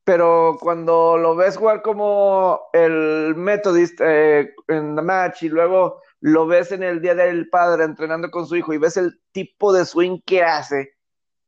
[0.04, 6.46] Pero cuando lo ves jugar como el Methodist eh, en the match y luego lo
[6.46, 9.84] ves en el Día del Padre entrenando con su hijo y ves el tipo de
[9.84, 10.94] swing que hace,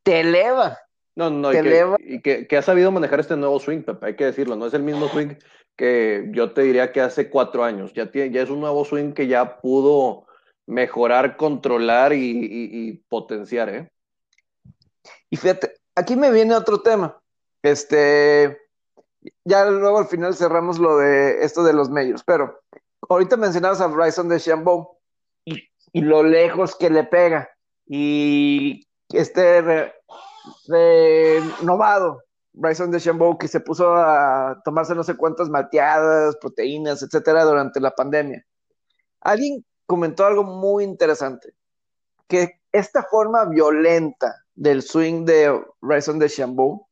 [0.02, 0.78] te eleva.
[1.16, 1.96] No, no, te y, eleva.
[1.96, 4.74] Que, y que, ha sabido manejar este nuevo swing, Pepe, hay que decirlo, no es
[4.74, 5.34] el mismo swing
[5.78, 9.12] que yo te diría que hace cuatro años, ya, tiene, ya es un nuevo swing
[9.12, 10.26] que ya pudo
[10.66, 13.90] mejorar, controlar y, potenciar, ¿eh?
[15.30, 17.20] Y fíjate, aquí me viene otro tema.
[17.62, 18.58] Este,
[19.44, 22.60] ya luego al final cerramos lo de esto de los medios, pero
[23.08, 24.98] ahorita mencionabas a Bryson de Shambo
[25.44, 27.48] y, lo lejos que le pega
[27.86, 29.92] y este
[30.66, 37.44] renovado Bryson de Shambo que se puso a tomarse no sé cuántas malteadas, proteínas, etcétera,
[37.44, 38.44] durante la pandemia.
[39.20, 41.54] Alguien comentó algo muy interesante,
[42.26, 46.88] que esta forma violenta del swing de Bryson de Shambo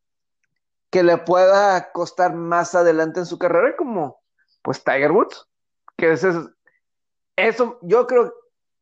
[0.90, 4.20] que le pueda costar más adelante en su carrera como
[4.62, 5.46] pues Tiger Woods
[5.96, 6.50] que eso,
[7.36, 8.32] eso, yo creo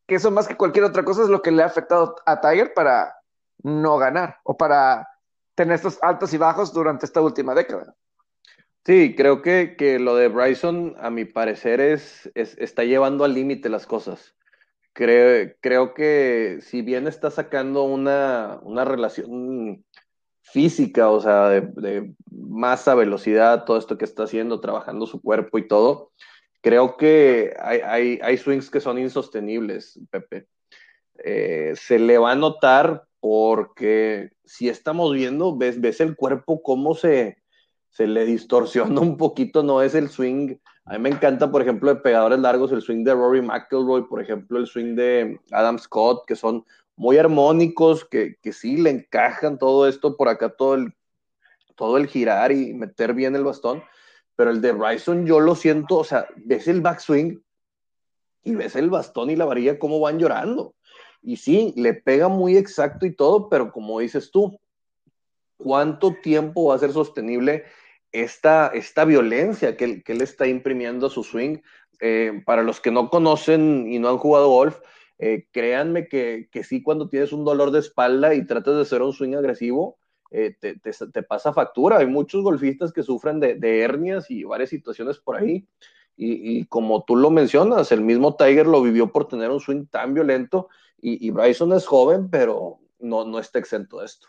[0.07, 2.75] que eso más que cualquier otra cosa es lo que le ha afectado a Tiger
[2.75, 3.17] para
[3.63, 5.09] no ganar o para
[5.55, 7.95] tener estos altos y bajos durante esta última década.
[8.85, 13.71] Sí, creo que, que lo de Bryson, a mi parecer, es, está llevando al límite
[13.71, 14.35] las cosas.
[14.93, 19.85] Creo, creo que si bien está sacando una, una relación
[20.43, 25.67] física, o sea, de masa, velocidad, todo esto que está haciendo, trabajando su cuerpo y
[25.67, 26.13] todo,
[26.65, 30.49] creo que hay, swings que son insostenibles, Pepe.
[31.23, 36.95] Eh, se le va a notar porque si estamos viendo, ves, ves el cuerpo cómo
[36.95, 37.37] se,
[37.91, 40.57] se le distorsiona un poquito, no es el swing.
[40.87, 44.23] A mí me encanta, por ejemplo, de pegadores largos, el swing de Rory McIlroy, por
[44.23, 46.65] ejemplo, el swing de Adam Scott, que son
[46.97, 50.95] muy armónicos, que, que sí le encajan todo esto por acá, todo el,
[51.77, 53.83] todo el girar y meter bien el bastón
[54.37, 57.43] pero el de Bryson yo lo siento, o sea, ves el backswing
[58.43, 60.75] y ves el bastón y la varilla cómo van llorando.
[61.23, 64.61] Y sí, le pega muy exacto y todo, pero como dices tú,
[65.57, 67.65] ¿cuánto tiempo va a ser sostenible
[68.13, 71.59] esta, esta violencia que, que él está imprimiendo a su swing?
[72.01, 74.79] Eh, para los que no conocen y no han jugado golf,
[75.19, 79.01] eh, créanme que, que sí, cuando tienes un dolor de espalda y tratas de hacer
[79.01, 79.99] un swing agresivo,
[80.37, 81.99] eh, te, pasa factura.
[81.99, 85.65] Hay muchos golfistas que sufren de, hernias y varias situaciones por ahí.
[86.17, 90.13] Y, como tú lo mencionas, el mismo Tiger lo vivió por tener un swing tan
[90.13, 90.69] violento
[91.01, 94.27] y, Bryson es joven, pero no, no está exento de esto.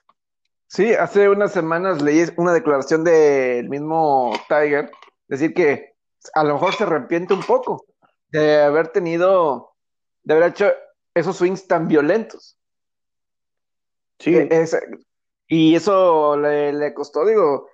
[0.68, 4.92] Sí, hace unas semanas leí una declaración del mismo Tiger,
[5.28, 5.96] decir que
[6.34, 7.86] a lo mejor se arrepiente un poco
[8.30, 9.76] de haber tenido,
[10.24, 10.72] de haber hecho
[11.14, 12.58] esos swings tan violentos.
[14.20, 14.36] Sí.
[14.36, 14.76] E, es,
[15.48, 17.68] y eso le, costó, digo,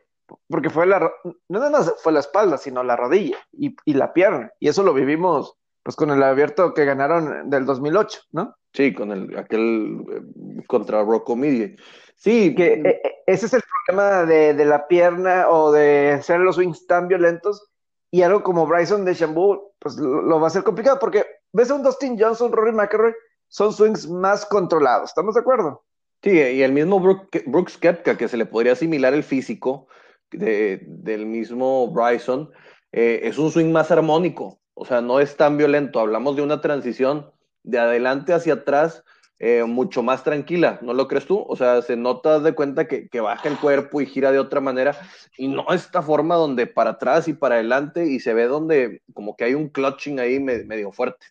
[0.48, 4.52] porque fue la, no nada más fue la espalda, sino la rodilla y, la pierna.
[4.60, 8.56] Y eso lo vivimos pues con el abierto que ganaron del 2008, ¿no?
[8.74, 11.76] Sí, con el, aquel eh, contra Rocco Midi.
[12.16, 12.54] Sí.
[12.54, 16.86] Que eh, eh, ese es el problema de, la pierna o de hacer los swings
[16.86, 17.68] tan violentos.
[18.12, 21.76] Y algo como Bryson de Shambu, pues lo, va a ser complicado porque ves a
[21.76, 23.14] un Dustin Johnson, Rory McIlroy,
[23.48, 25.10] son swings más controlados.
[25.10, 25.84] ¿Estamos de acuerdo?
[26.24, 29.88] Sí, y el mismo Brooks Kepka, que se le podría asimilar el físico
[30.32, 32.52] del mismo Bryson,
[32.92, 36.00] eh, es un swing más armónico, o sea, no es tan violento.
[36.00, 37.32] Hablamos de una transición
[37.64, 39.04] de adelante hacia atrás
[39.40, 41.44] eh, mucho más tranquila, ¿no lo crees tú?
[41.48, 44.96] O sea, se nota de cuenta que, baja el cuerpo y gira de otra manera
[45.36, 49.36] y no esta forma donde para atrás y para adelante y se ve donde como
[49.36, 51.26] que hay un clutching ahí medio fuerte.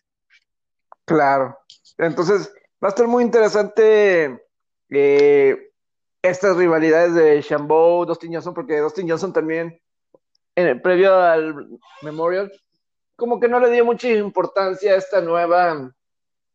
[1.05, 1.57] Claro.
[1.97, 4.41] Entonces, va a estar muy interesante
[4.91, 5.71] eh,
[6.21, 9.81] estas rivalidades de Shambo, Dustin Johnson, porque Dustin Johnson también,
[10.55, 11.67] en el previo al
[12.03, 12.51] Memorial,
[13.15, 15.91] como que no le dio mucha importancia a esta nueva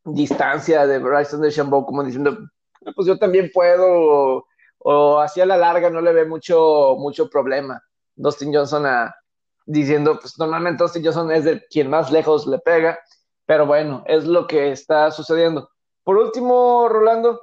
[0.04, 2.38] distancia de Bryson de Shambo, como diciendo,
[2.84, 4.46] ah, pues yo también puedo,
[4.78, 7.82] o, hacia la larga no le ve mucho, mucho problema.
[8.14, 9.14] Dustin Johnson a,
[9.64, 12.98] diciendo, pues normalmente Dustin Johnson es de quien más lejos le pega,
[13.46, 15.70] pero bueno, es lo que está sucediendo.
[16.04, 17.40] Por último, Rolando,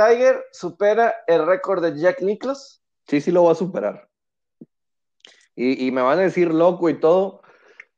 [0.00, 2.82] Tiger supera el récord de Jack Nicklaus.
[3.06, 4.08] Sí, sí lo va a superar.
[5.54, 7.42] Y, y, me van a decir loco y todo,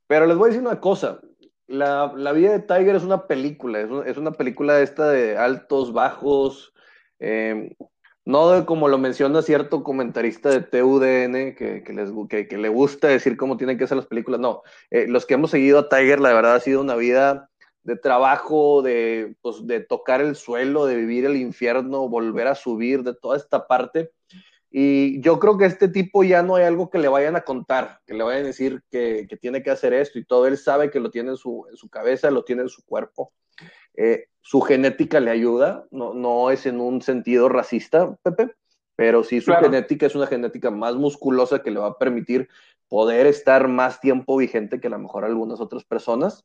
[0.07, 1.21] pero les voy a decir una cosa
[1.73, 6.75] la, la, vida de Tiger es una película, es, una película esta de altos, bajos,
[7.19, 7.71] em,
[8.25, 13.09] no de como lo menciona cierto comentarista de TUDN que, que, les, que, le gusta
[13.09, 16.21] decir cómo tienen que ser las películas, no, eh, los que hemos seguido a Tiger,
[16.21, 17.51] la verdad ha sido una vida
[17.83, 23.03] de trabajo, de, pues, de tocar el suelo, de vivir el infierno, volver a subir,
[23.03, 24.13] de toda esta parte.
[24.71, 28.01] Y yo creo que este tipo ya no hay algo que le vayan a contar,
[28.07, 30.47] que le vayan a decir que, tiene que hacer esto y todo.
[30.47, 33.33] Él sabe que lo tiene en su, en su cabeza, lo tiene en su cuerpo.
[33.95, 38.55] Eh, su genética le ayuda, no, no es en un sentido racista, Pepe,
[38.97, 42.49] pero sí su genética es una genética más musculosa que le va a permitir
[42.89, 46.45] poder estar más tiempo vigente que a lo mejor algunas otras personas.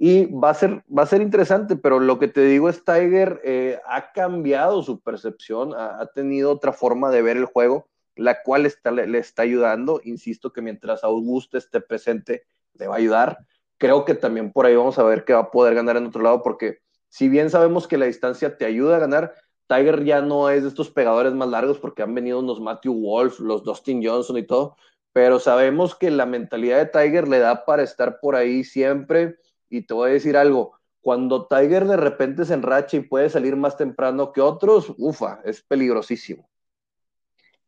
[0.00, 3.40] Y va a ser, va a ser interesante, pero lo que te digo es, Tiger
[3.42, 8.62] eh, ha cambiado su percepción, ha, tenido otra forma de ver el juego, la cual
[8.62, 10.00] le, está ayudando.
[10.04, 13.38] Insisto que mientras Augusto esté presente, le va a ayudar.
[13.76, 16.22] Creo que también por ahí vamos a ver que va a poder ganar en otro
[16.22, 19.34] lado, porque si bien sabemos que la distancia te ayuda a ganar,
[19.66, 23.40] Tiger ya no es de estos pegadores más largos porque han venido unos Matthew Wolf,
[23.40, 24.76] los Dustin Johnson y todo,
[25.12, 29.36] pero sabemos que la mentalidad de Tiger le da para estar por ahí siempre
[29.70, 33.56] y te voy a decir algo, cuando Tiger de repente se enracha y puede salir
[33.56, 36.48] más temprano que otros, ufa, es peligrosísimo.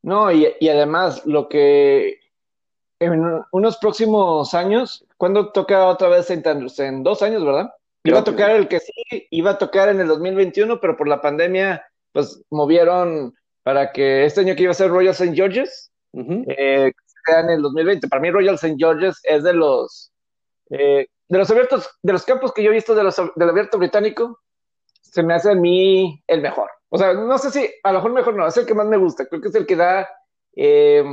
[0.03, 2.21] No, y, además lo que
[2.99, 6.49] en unos próximos años, ¿cuándo toca otra vez St.
[6.49, 6.79] Andrews?
[6.81, 7.71] En dos años, ¿verdad?
[8.05, 8.93] Iba a tocar el que sí,
[9.31, 14.41] iba a tocar en el 2021, pero por la pandemia, pues movieron para que este
[14.41, 15.35] año que iba a ser Royal St.
[15.35, 16.93] George's, eh,
[17.27, 18.09] sea en el 2020.
[18.09, 18.77] Para mí Royal St.
[18.79, 20.13] George's es de los
[20.71, 23.79] eh, de los abiertos, de los campos que yo he visto de los, del abierto
[23.79, 24.41] británico,
[25.01, 26.69] se me hace a mí el mejor.
[26.89, 28.97] O sea, no sé si, a lo mejor mejor no, es el que más me
[28.97, 29.27] gusta.
[29.27, 30.09] Creo que es el que da
[30.57, 31.05] eh,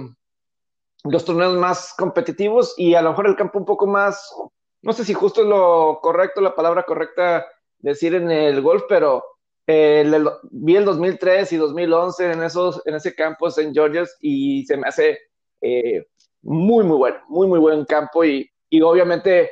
[1.03, 4.33] los torneos más competitivos y a lo mejor el campo un poco más,
[4.81, 7.45] no sé si justo es lo correcto, la palabra correcta
[7.77, 9.23] decir en el golf, pero
[9.67, 10.11] eh,
[10.49, 14.87] vi el 2003 y 2011 en, esos, en ese campo en George's y se me
[14.87, 15.19] hace
[15.61, 16.07] eh,
[16.41, 19.51] muy, muy bueno, muy, muy buen campo y, y obviamente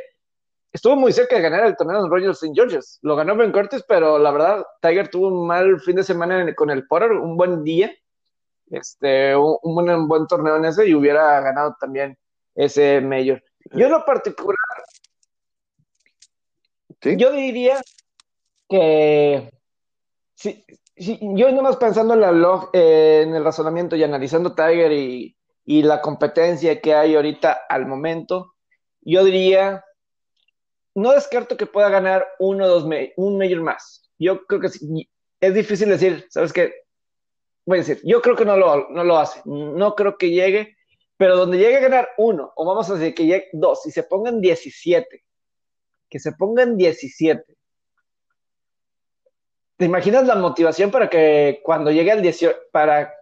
[0.75, 2.53] estuvo muy cerca de ganar el torneo de Royal St.
[2.53, 2.99] George's.
[3.01, 6.69] Lo ganó Ben Curtis, pero la verdad, Tiger tuvo un mal fin de semana con
[6.69, 7.93] el Potter, un buen día,
[8.69, 12.17] este, un, buen, buen, torneo en ese y hubiera ganado también
[12.53, 13.41] ese mayor.
[13.71, 14.57] Yo en lo particular,
[17.01, 17.81] yo diría
[18.67, 19.49] que
[20.33, 20.65] si,
[20.97, 25.83] si, yo nomás pensando en, la eh, en el razonamiento y analizando Tiger y, y
[25.83, 28.55] la competencia que hay ahorita al momento,
[28.99, 29.85] yo diría
[30.95, 32.85] no descarto que pueda ganar uno o dos,
[33.17, 34.09] un mayor más.
[34.17, 34.69] Yo creo que
[35.41, 36.73] es difícil decir, ¿sabes qué?
[37.65, 40.77] Voy a decir, yo creo que no lo, no lo hace, no creo que llegue,
[41.17, 44.03] pero donde llegue a ganar uno, o vamos a decir que llegue dos, y se
[44.03, 45.23] pongan 17,
[46.09, 47.43] que se pongan 17.
[49.77, 53.13] ¿Te imaginas la motivación para que cuando llegue al 18, para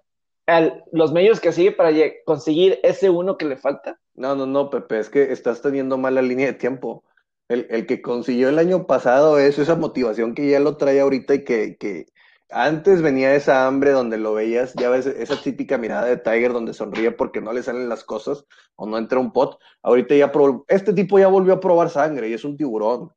[0.92, 1.92] los medios que sigue para
[2.26, 4.00] conseguir ese uno que le falta?
[4.14, 7.04] No, no, no, Pepe, es que estás teniendo mala línea de tiempo.
[7.50, 11.44] El, que consiguió el año pasado es esa motivación que ya lo trae ahorita y
[11.44, 12.06] que,
[12.50, 16.74] antes venía esa hambre donde lo veías, ya ves esa típica mirada de Tiger donde
[16.74, 19.60] sonríe porque no le salen las cosas o no entra un pot.
[19.82, 20.32] Ahorita ya
[20.68, 23.12] este tipo ya volvió a probar sangre y es un tiburón.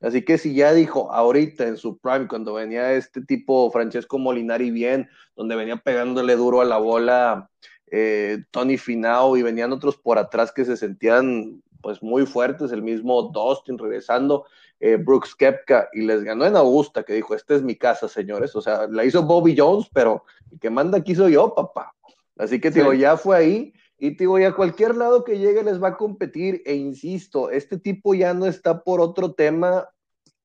[0.00, 4.70] Así que si ya dijo ahorita en su prime, cuando venía este tipo Francesco Molinari
[4.70, 7.50] bien, donde venía pegándole duro a la bola
[7.90, 12.82] eh, Tony Finao y venían otros por atrás que se sentían pues muy fuertes, el
[12.82, 14.46] mismo Dustin regresando,
[14.78, 18.54] eh, Brooks Kepka, y les ganó en Augusta, que dijo, esta es mi casa, señores,
[18.56, 21.94] o sea, la hizo Bobby Jones, pero el que manda aquí soy yo, papá.
[22.36, 25.82] Así que, digo, ya fue ahí, y digo, y a cualquier lado que llegue les
[25.82, 29.88] va a competir, e insisto, este tipo ya no está por otro tema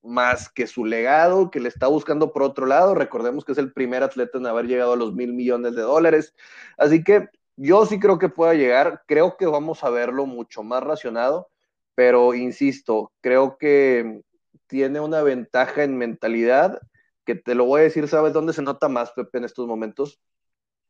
[0.03, 2.93] más que su legado, que le está buscando por otro lado.
[2.95, 6.36] Recordemos que es el primer atleta en haber llegado a los mil millones de dólares.
[6.77, 9.03] Así que yo sí creo que pueda llegar.
[9.08, 11.49] Creo que vamos a verlo mucho más racionado,
[11.95, 14.22] pero insisto, creo que
[14.68, 16.80] tiene una ventaja en mentalidad
[17.26, 20.22] que te lo voy a decir, ¿sabes dónde se nota más, Pepe, en estos momentos?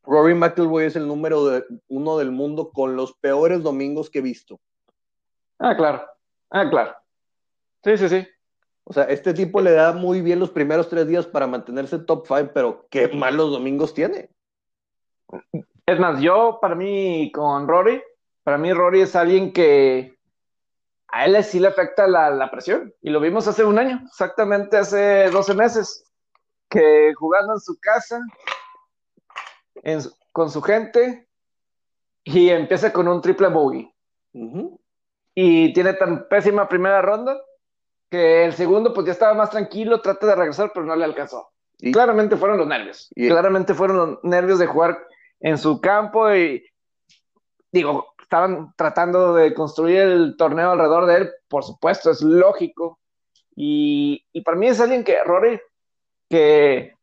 [0.02, 4.60] Rory McIlroy es el número uno del mundo con los peores domingos que he visto.
[5.58, 6.06] Ah, claro.
[6.50, 6.94] Ah, claro.
[7.82, 8.28] Sí, sí, sí.
[8.84, 12.26] O sea, este tipo le da muy bien los primeros tres días para mantenerse top
[12.26, 14.30] five, pero qué malos domingos tiene.
[15.88, 18.02] Es más, yo, para mí, con Rory,
[18.42, 20.18] para mí Rory es alguien que
[21.06, 22.92] a él sí le afecta la, presión.
[23.00, 26.04] Y lo vimos hace un año, exactamente hace 12 meses,
[26.68, 28.20] que jugando en su casa,
[30.32, 31.28] con su gente,
[32.24, 33.88] y empieza con un triple bogey.
[35.36, 37.40] Y tiene tan pésima primera ronda
[38.10, 41.52] que el segundo pues ya estaba más tranquilo, trata de regresar, pero no le alcanzó.
[41.78, 43.08] Y, claramente fueron los nervios.
[43.14, 45.06] claramente fueron los nervios de jugar
[45.40, 46.64] en su campo y
[47.72, 52.98] digo, estaban tratando de construir el torneo alrededor de él, por supuesto, es lógico.
[53.54, 55.60] Y, y para mí es alguien que, Rory,
[56.28, 56.94] que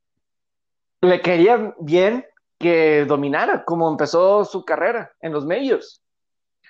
[1.01, 2.25] le quería bien
[2.59, 6.01] que dominara como empezó su carrera en los medios.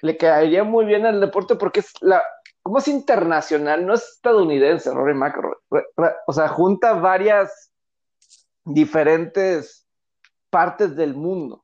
[0.02, 2.22] Le caería muy bien al deporte porque es la,
[2.62, 5.56] como es internacional, no es estadounidense, Rory McIlroy.
[6.28, 7.72] O sea, junta varias
[8.64, 9.83] diferentes
[10.54, 11.64] partes del mundo.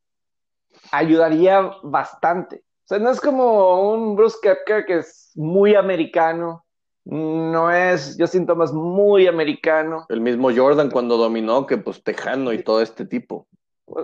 [0.92, 2.64] Ayudaría bastante.
[2.86, 6.66] O sea, no es como un Bruce Kepka que es muy americano.
[7.06, 10.08] No es, yo siento más muy americano.
[10.10, 13.48] El mismo Jordan cuando dominó, que pues tejano y todo este tipo.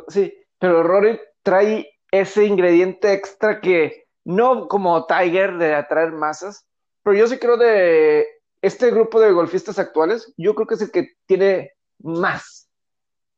[0.07, 6.67] Sí, pero Rory trae ese ingrediente extra que no como Tiger de atraer masas,
[7.01, 8.27] pero yo sí creo de
[8.61, 12.69] este grupo de golfistas actuales, yo creo que es el que tiene más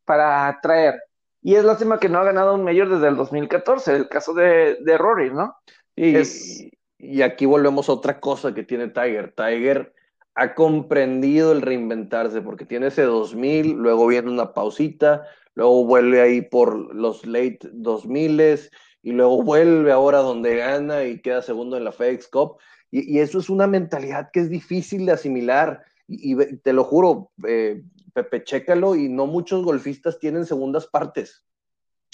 [0.04, 1.00] para atraer.
[1.48, 4.76] Y es lástima que no ha ganado un mayor desde el 2014, el caso de,
[4.98, 5.56] Rory, ¿no?
[5.96, 6.12] Y,
[6.98, 9.32] y aquí volvemos a otra cosa que tiene Tiger.
[9.34, 9.94] Tiger
[10.34, 16.42] ha comprendido el reinventarse porque tiene ese 2000, luego viene una pausita, luego vuelve ahí
[16.42, 18.68] por los late 2000
[19.00, 22.58] y luego vuelve ahora donde gana y queda segundo en la FedEx Cup.
[22.90, 25.82] Y, eso es una mentalidad que es difícil de asimilar.
[26.08, 27.82] Y, te lo juro, eh,
[28.14, 31.44] Pepe, chécalo, y no muchos golfistas tienen segundas partes.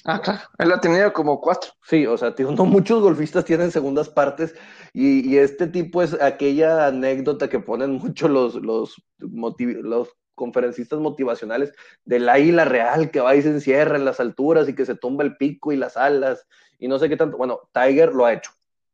[0.05, 1.70] Ah, claro, él ha tenido como cuatro.
[1.82, 4.55] Sí, o sea, no muchos golfistas tienen segundas partes,
[4.92, 11.72] y, este tipo es aquella anécdota que ponen mucho los, los, los conferencistas motivacionales
[12.05, 15.24] del águila real que va y se encierra en las alturas y que se tumba
[15.24, 16.47] el pico y las alas
[16.78, 17.36] y no sé qué tanto.
[17.36, 18.51] Bueno, Tiger lo ha hecho.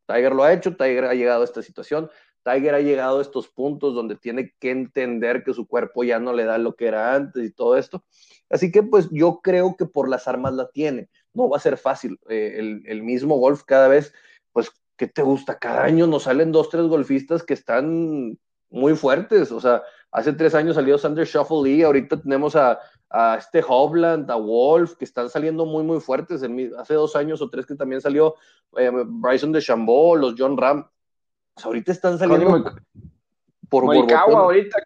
[0.07, 2.11] Tiger lo ha hecho, Tiger ha llegado a esta situación,
[2.45, 6.33] Tiger ha llegado a estos puntos donde tiene que entender que su cuerpo ya no
[6.33, 8.05] le da lo que era antes y todo esto.
[8.49, 11.09] Así que pues yo creo que por las armas la tiene.
[11.33, 12.19] No va a ser fácil.
[12.29, 14.13] Eh, el, mismo golf cada vez,
[14.53, 15.59] pues, ¿qué te gusta?
[15.59, 18.39] Cada año nos salen dos, tres golfistas que están
[18.71, 19.53] muy fuertes.
[19.53, 22.81] O sea, hace tres años salió Sander Shuffle y ahorita tenemos a,
[23.11, 26.43] a este Hovland, a Wolf, que están saliendo muy, muy fuertes.
[26.79, 28.35] hace dos años o tres que también salió
[28.77, 30.89] eh, Bryson de los John Ram.
[31.55, 32.73] Pues ahorita están saliendo
[33.69, 34.79] por Morikawa ahorita.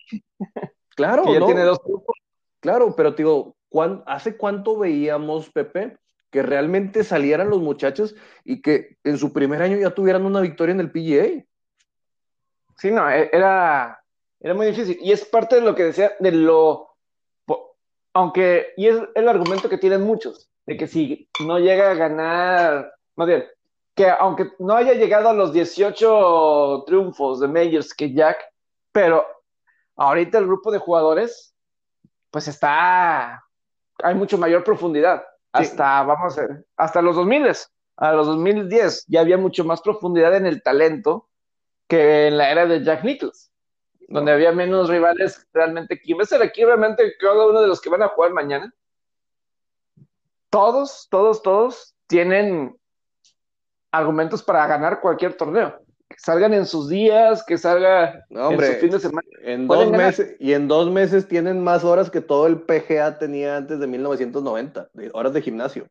[0.97, 2.17] Claro, ya tiene dos grupos.
[2.61, 3.57] Claro, pero digo,
[4.07, 5.99] ¿hace cuánto veíamos, Pepe,
[6.31, 10.73] que realmente salieran los muchachos y que en su primer año ya tuvieran una victoria
[10.73, 11.45] en el PGA?
[12.77, 14.01] Sí, no, e, era,
[14.41, 14.99] era muy difícil.
[15.01, 16.95] Y es parte de lo que decía, de lo
[18.15, 22.95] aunque, y es el argumento que tienen muchos, de que si no llega a ganar,
[23.17, 23.45] más bien,
[23.95, 28.39] que aunque no haya llegado a los 18 triunfos de Majors que Jack,
[28.93, 29.25] pero
[29.97, 31.55] ahorita el grupo de jugadores,
[32.31, 33.45] pues está,
[34.03, 35.25] hay mucho mayor profundidad.
[35.53, 37.53] Hasta, vamos a ver, hasta los 2000,
[37.97, 41.29] a los 2010, ya había mucho más profundidad en el talento
[41.87, 43.53] que en la era de Jack Nicklaus
[44.09, 46.01] donde había menos rivales realmente.
[46.01, 48.73] ¿Quién va a ser aquí realmente cada uno de los que van a jugar mañana?
[50.51, 52.79] Todos, todos, todos tienen
[53.99, 55.79] argumentos para ganar cualquier torneo.
[56.09, 59.29] Que salgan en sus días, que salga en su fin de semana.
[59.43, 63.57] En dos meses, y en dos meses tienen más horas que todo el PGA tenía
[63.57, 65.87] antes de 1990, horas de gimnasio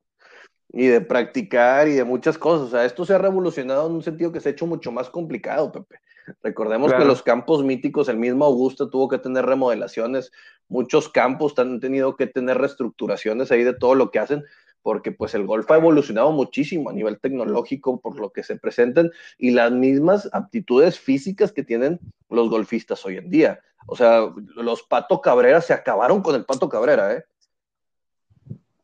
[0.74, 2.68] y de practicar y de muchas cosas.
[2.68, 5.10] O sea, esto se ha revolucionado en un sentido que se ha hecho mucho más
[5.10, 5.99] complicado, Pepe.
[6.41, 10.32] Recordemos que los campos míticos, el mismo Augusta tuvo que tener remodelaciones,
[10.70, 14.43] muchos campos han tenido que tener reestructuraciones ahí de todo lo que hacen,
[14.84, 19.11] porque pues el golf ha evolucionado muchísimo a nivel tecnológico por lo que se presentan
[19.38, 23.59] y las mismas aptitudes físicas que tienen los golfistas hoy en día.
[23.88, 27.25] O sea, los Pato Cabrera se acabaron con el Pato Cabrera, ¿eh?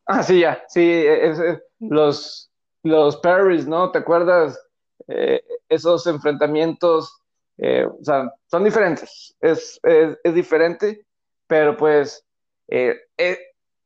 [0.06, 1.04] Ah, sí, ya, sí,
[1.78, 2.50] los,
[2.82, 3.92] los Perrys, ¿no?
[3.92, 4.58] ¿Te acuerdas?
[5.06, 7.20] Eh, esos enfrentamientos,
[7.58, 11.06] eh, o sea, son diferentes, es, es, diferente,
[11.46, 12.26] pero pues,
[12.68, 12.96] eh,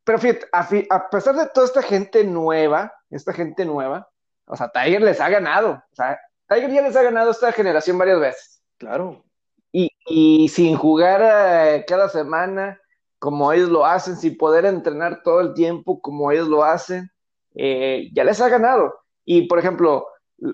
[0.04, 4.08] pero fíjate, a, pesar de toda esta gente nueva, esta gente nueva,
[4.46, 7.96] o sea, Tiger les ha ganado, o sea, Tiger ya les ha ganado esta generación
[7.96, 8.62] varias veces.
[8.76, 9.24] Claro.
[9.72, 12.78] Y, y sin jugar cada semana,
[13.18, 17.10] como ellos lo hacen, sin poder entrenar todo el tiempo como ellos lo hacen,
[17.54, 18.94] ya les ha ganado.
[19.24, 20.06] Y por ejemplo,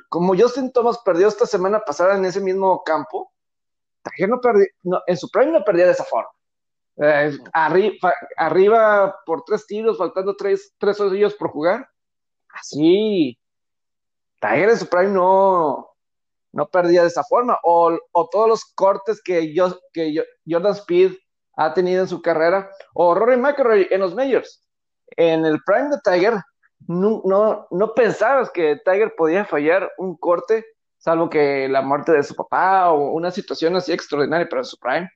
[0.08, 3.32] como Justin Thomas perdió esta semana pasada en ese mismo campo,
[4.04, 4.66] Tiger no perdió,
[5.06, 6.30] en su prime no perdía de esa forma.
[7.02, 10.98] Eh, arriba, por tres tiros, faltando tres, tres
[11.38, 11.88] por jugar.
[12.52, 13.38] Así,
[14.40, 15.88] Tiger en su prime no,
[16.52, 17.58] no perdía de esa forma.
[17.62, 17.98] O,
[18.30, 21.14] todos los cortes que, yo, que Jordan Speed
[21.56, 24.66] ha tenido en su carrera, o Rory McIlroy en los majors.
[25.16, 26.34] En el prime de Tiger,
[26.86, 30.64] no, no, no pensabas que Tiger podía fallar un corte,
[30.98, 35.10] salvo que la muerte de su papá o una situación así extraordinaria para su prime.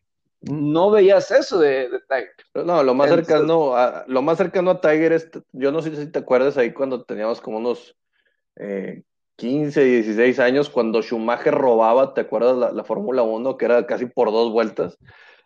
[0.50, 2.66] No veías eso de, Tiger.
[2.66, 6.10] No, lo más cercano a, lo más cercano a Tiger es, yo no sé si
[6.10, 7.96] te acuerdas ahí cuando teníamos como unos
[9.36, 14.06] 15, eh, 16 años, cuando Schumacher robaba, ¿te acuerdas la, Fórmula 1, que era casi
[14.06, 14.98] por dos vueltas?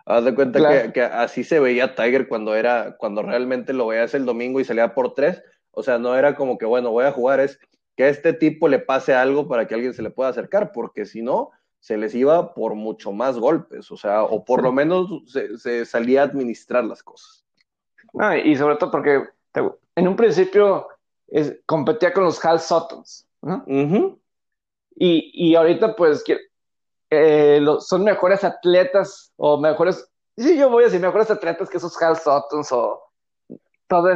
[0.04, 4.14] Haz de cuenta que, que, así se veía Tiger cuando era, cuando realmente lo veías
[4.14, 5.42] el domingo y salía por tres
[5.78, 7.60] o sea, no era como que, bueno, voy a jugar, es
[7.96, 11.04] que a este tipo le pase algo para que alguien se le pueda acercar, porque
[11.04, 11.50] si no,
[11.80, 16.22] se les iba por mucho más golpes, o sea, o por lo menos se, salía
[16.22, 17.44] a administrar las cosas.
[18.44, 19.24] y sobre todo porque
[19.94, 20.88] en un principio
[21.66, 23.64] competía con los Hal Suttons, ¿no?
[24.94, 26.24] y, y, ahorita pues
[27.10, 32.00] eh, son mejores atletas o mejores, sí, yo voy a decir mejores atletas que esos
[32.02, 33.00] Hal Suttons o
[33.86, 34.10] todo,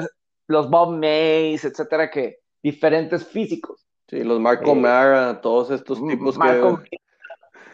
[0.49, 3.87] los Bob Mays, etcétera, que diferentes físicos.
[4.09, 7.01] Sí, los Marco eh, Mara, todos estos tipos que...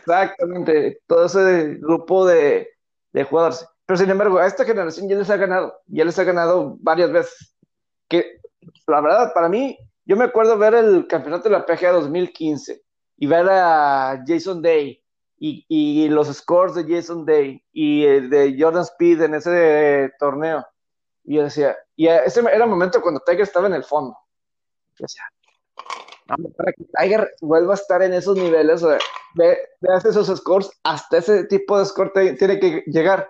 [0.08, 2.68] Exactamente, todo ese grupo de,
[3.12, 3.66] de, jugadores.
[3.84, 7.12] Pero sin embargo, a esta generación ya les ha ganado, ya les ha ganado varias
[7.12, 7.54] veces.
[8.08, 8.40] Que
[8.86, 12.82] la verdad, para mí, yo me acuerdo ver el campeonato de la PGA 2015
[13.18, 15.02] y ver a Jason Day
[15.38, 20.66] y, y los scores de Jason Day y el de Jordan Speed en ese torneo.
[21.24, 24.16] Y yo decía, y ese era el momento cuando Tiger estaba en el fondo.
[24.96, 25.24] Yo decía,
[26.26, 28.82] para que Tiger vuelva a estar en esos niveles,
[29.34, 29.58] ve,
[30.04, 33.28] esos scores, hasta ese tipo de score tiene que llegar.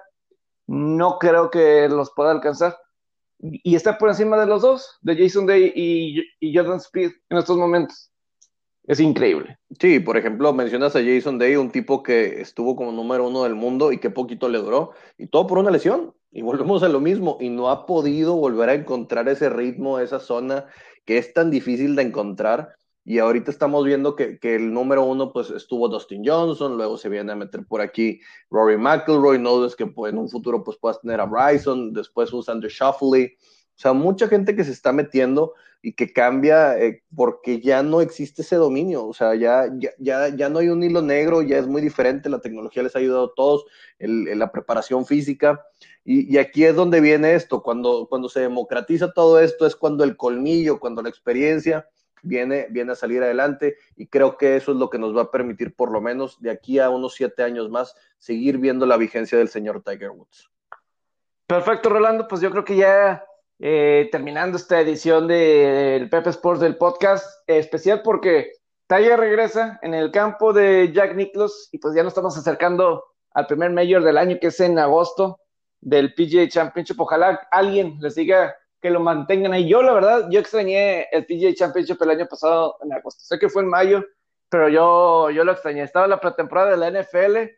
[0.66, 2.76] No creo que los pueda alcanzar.
[3.40, 7.38] Y, está por encima de los dos, de Jason Day y, y Jordan Speed en
[7.38, 8.10] estos momentos.
[8.88, 9.58] Es increíble.
[9.78, 13.54] Sí, por ejemplo, mencionas a Jason Day, un tipo que estuvo como número uno del
[13.54, 16.14] mundo y que poquito le duró, y todo por una lesión.
[16.30, 20.20] Y volvemos a lo mismo, y no ha podido volver a encontrar ese ritmo, esa
[20.20, 20.66] zona
[21.04, 22.76] que es tan difícil de encontrar.
[23.04, 27.08] Y ahorita estamos viendo que, que, el número uno pues estuvo Dustin Johnson, luego se
[27.08, 28.20] viene a meter por aquí
[28.50, 32.32] Rory McIlroy, no es que pues, en un futuro pues puedas tener a Bryson, después
[32.32, 37.04] un Sandra Shuffley, o sea, mucha gente que se está metiendo y que cambia eh,
[37.14, 39.66] porque ya no existe ese dominio, o sea, ya,
[39.98, 42.98] ya, ya, no hay un hilo negro, ya es muy diferente, la tecnología les ha
[42.98, 43.64] ayudado a todos,
[43.98, 45.64] el, la preparación física,
[46.04, 50.16] y, aquí es donde viene esto, cuando, cuando se democratiza todo esto es cuando el
[50.16, 51.86] colmillo, cuando la experiencia
[52.22, 55.30] viene, viene a salir adelante, y creo que eso es lo que nos va a
[55.30, 59.38] permitir, por lo menos de aquí a unos siete años más, seguir viendo la vigencia
[59.38, 60.50] del señor Tiger Woods.
[61.46, 63.24] Perfecto, Rolando, pues yo creo que ya
[63.60, 68.52] eh, terminando esta edición del Pepe Sports del podcast especial porque
[68.86, 73.46] Taya regresa en el campo de Jack Nicklaus y pues ya nos estamos acercando al
[73.46, 75.40] primer mayor del año que es en agosto
[75.80, 77.00] del PGA Championship.
[77.00, 79.68] Ojalá alguien les diga que lo mantengan ahí.
[79.68, 83.22] Yo la verdad, yo extrañé el PGA Championship el año pasado en agosto.
[83.24, 84.04] Sé que fue en mayo,
[84.48, 85.82] pero yo, yo lo extrañé.
[85.82, 87.50] Estaba en la pretemporada de la NFL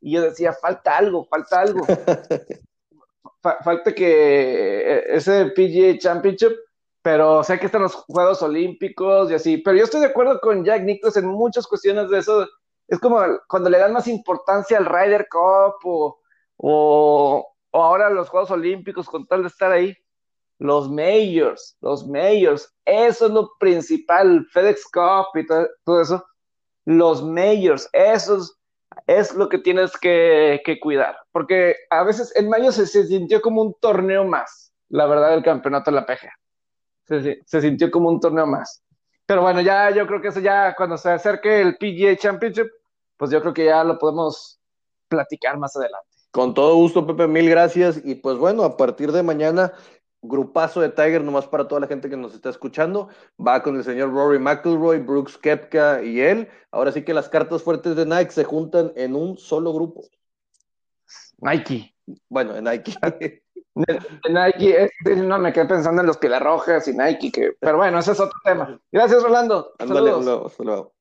[0.00, 1.86] y yo decía, falta algo, falta algo.
[3.42, 6.52] falta que eh, ese PGA Championship,
[7.02, 10.64] pero sé que están los Juegos Olímpicos y así, pero yo estoy de acuerdo con
[10.64, 12.46] Jack Nicklaus en muchas cuestiones de eso.
[12.88, 16.20] Es como cuando le dan más importancia al Ryder Cup o,
[16.56, 19.96] o, ahora los Juegos Olímpicos con tal de estar ahí.
[20.58, 26.24] Los majors, los majors, eso es lo principal, FedEx Cup y todo, eso.
[26.84, 28.58] Los majors, esos
[29.06, 31.16] es lo que tienes que, cuidar.
[31.32, 35.90] Porque a veces en mayo se, sintió como un torneo más, la verdad, del campeonato
[35.90, 36.32] de la PGA.
[37.04, 38.82] se, se, sintió como un torneo más.
[39.26, 42.68] Pero bueno, ya yo creo que eso ya cuando se acerque el PGA Championship,
[43.16, 44.60] pues yo creo que ya lo podemos
[45.08, 46.06] platicar más adelante.
[46.30, 48.00] Con todo gusto, Pepe, mil gracias.
[48.04, 49.72] Y pues bueno, a partir de mañana,
[50.28, 53.08] grupazo de Tiger, nomás para toda la gente que nos está escuchando,
[53.44, 56.48] va con el señor Rory McIlroy, Brooks Kepka y él.
[56.70, 60.04] Ahora sí que las cartas fuertes de Nike se juntan en un solo grupo.
[61.38, 61.94] Nike.
[62.28, 62.94] Bueno, en Nike.
[63.76, 64.00] De,
[64.30, 68.20] Nike, no me quedé pensando en los rojas y Nike, que, pero bueno, ese es
[68.20, 68.80] otro tema.
[68.90, 69.74] Gracias, Rolando.
[69.78, 70.95] Ándale, hasta luego.